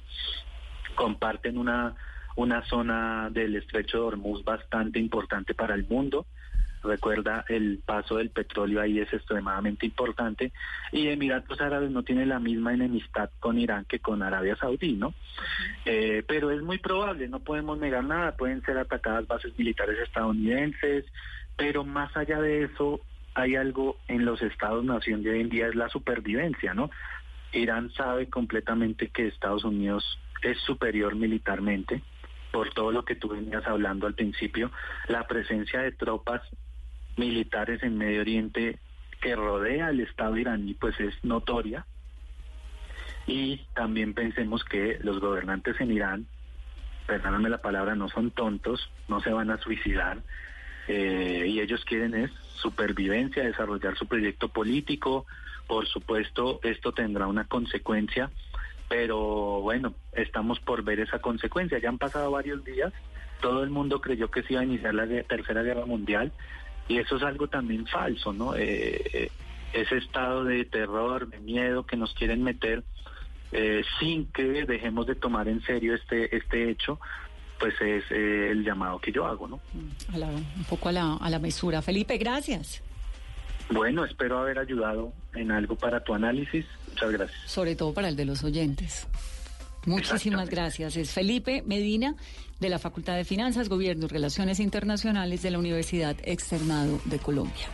[1.01, 1.95] comparten una
[2.37, 6.27] una zona del estrecho de Hormuz bastante importante para el mundo.
[6.83, 10.53] Recuerda, el paso del petróleo ahí es extremadamente importante
[10.93, 15.13] y Emiratos Árabes no tiene la misma enemistad con Irán que con Arabia Saudí, ¿no?
[15.85, 21.05] Eh, pero es muy probable, no podemos negar nada, pueden ser atacadas bases militares estadounidenses,
[21.57, 23.01] pero más allá de eso
[23.35, 26.91] hay algo en los estados-nación de hoy en día, es la supervivencia, ¿no?
[27.53, 32.03] Irán sabe completamente que Estados Unidos es superior militarmente,
[32.53, 34.71] por todo lo que tú venías hablando al principio,
[35.09, 36.43] la presencia de tropas
[37.17, 38.79] militares en Medio Oriente
[39.21, 41.87] que rodea al Estado iraní pues es notoria.
[43.27, 46.27] Y también pensemos que los gobernantes en Irán,
[47.07, 50.23] perdóname la palabra, no son tontos, no se van a suicidar
[50.89, 55.27] eh, y ellos quieren es supervivencia, desarrollar su proyecto político,
[55.67, 58.31] por supuesto esto tendrá una consecuencia,
[58.91, 62.93] pero bueno, estamos por ver esa consecuencia, ya han pasado varios días,
[63.41, 66.33] todo el mundo creyó que se iba a iniciar la tercera guerra mundial
[66.89, 68.57] y eso es algo también falso, ¿no?
[68.57, 69.31] Eh, eh,
[69.73, 72.83] ese estado de terror, de miedo que nos quieren meter
[73.53, 76.99] eh, sin que dejemos de tomar en serio este este hecho,
[77.61, 79.61] pues es eh, el llamado que yo hago, ¿no?
[80.13, 81.81] A la- un poco a la, a la mesura.
[81.81, 82.83] Felipe, gracias.
[83.71, 86.67] Bueno, espero haber ayudado en algo para tu análisis.
[86.91, 87.41] Muchas gracias.
[87.47, 89.07] Sobre todo para el de los oyentes.
[89.87, 90.97] Muchísimas gracias.
[90.97, 92.15] Es Felipe Medina,
[92.59, 97.67] de la Facultad de Finanzas, Gobierno y Relaciones Internacionales de la Universidad Externado de Colombia.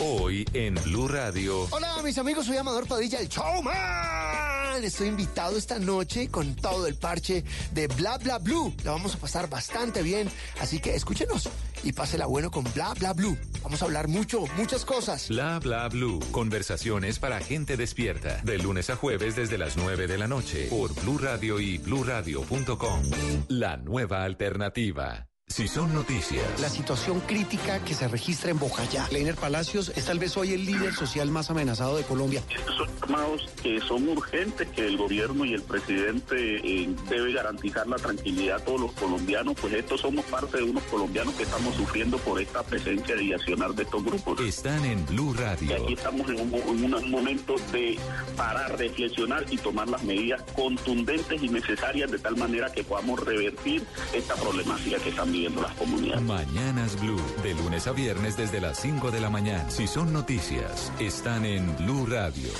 [0.00, 1.66] Hoy en Blue Radio.
[1.70, 4.47] Hola, mis amigos, soy Amador Padilla, el showman.
[4.84, 8.74] Estoy invitado esta noche con todo el parche de Bla Bla Blue.
[8.84, 10.28] La vamos a pasar bastante bien,
[10.60, 11.48] así que escúchenos
[11.82, 13.36] y pásela bueno con Bla Bla Blue.
[13.62, 15.28] Vamos a hablar mucho, muchas cosas.
[15.28, 16.20] Bla bla blue.
[16.30, 18.40] Conversaciones para gente despierta.
[18.42, 20.66] De lunes a jueves desde las 9 de la noche.
[20.68, 23.02] Por Blue Radio y bluradio.com.
[23.48, 25.27] La nueva alternativa.
[25.48, 26.44] Si son noticias.
[26.60, 29.08] La situación crítica que se registra en Bojayá.
[29.10, 32.42] Leiner Palacios es tal vez hoy el líder social más amenazado de Colombia.
[32.50, 37.86] Estos son llamados que son urgentes, que el gobierno y el presidente eh, debe garantizar
[37.88, 41.74] la tranquilidad a todos los colombianos, pues estos somos parte de unos colombianos que estamos
[41.74, 44.40] sufriendo por esta presencia de accionar de estos grupos.
[44.40, 45.70] Están en Blue Radio.
[45.70, 47.98] Y aquí estamos en un, en un momento de
[48.36, 53.82] parar, reflexionar y tomar las medidas contundentes y necesarias de tal manera que podamos revertir
[54.12, 56.22] esta problemática que están viviendo las comunidades.
[56.22, 59.70] Mañanas Blue, de lunes a viernes desde las 5 de la mañana.
[59.70, 62.50] Si son noticias, están en Blue Radio.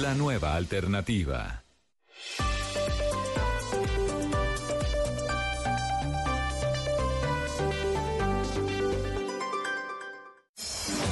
[0.00, 1.64] La nueva alternativa.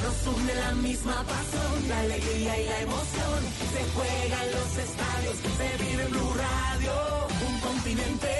[0.03, 3.41] Nos une la misma pasión, la alegría y la emoción.
[3.73, 6.93] Se juega en los estadios, se vive en Blue Radio.
[7.49, 8.36] Un continente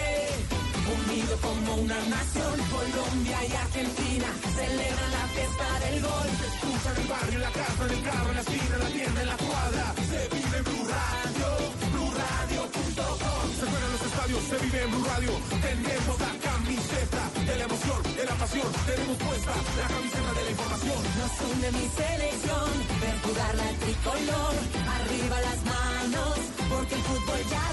[1.25, 2.55] como una nación.
[2.69, 6.29] Colombia y Argentina celebran la fiesta del gol.
[6.41, 8.81] Se escucha en el barrio, en la casa, en el carro, en la esquina, en
[8.85, 9.95] la tienda, en la cuadra.
[9.97, 11.49] Se vive en Blue Radio,
[11.93, 13.45] BlueRadio.com.
[13.57, 15.33] Se juega en los estadios, se vive en Blue Radio.
[15.67, 18.69] Tenemos la camiseta de la emoción, de la pasión.
[18.85, 21.01] Tenemos puesta la camiseta de la información.
[21.17, 22.69] Nos une mi selección,
[23.01, 24.55] ver jugar la tricolor.
[25.01, 26.37] Arriba las manos,
[26.69, 27.41] porque el fútbol.
[27.51, 27.66] Ya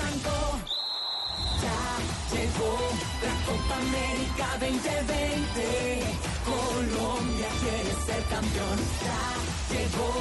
[2.43, 2.77] llegó
[3.23, 5.59] la Copa América 2020.
[6.43, 8.79] Colombia quiere ser campeón.
[9.05, 9.23] Ya
[9.73, 10.11] llegó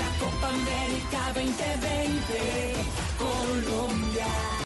[0.00, 2.74] la Copa América 2020.
[3.18, 4.48] Colombia.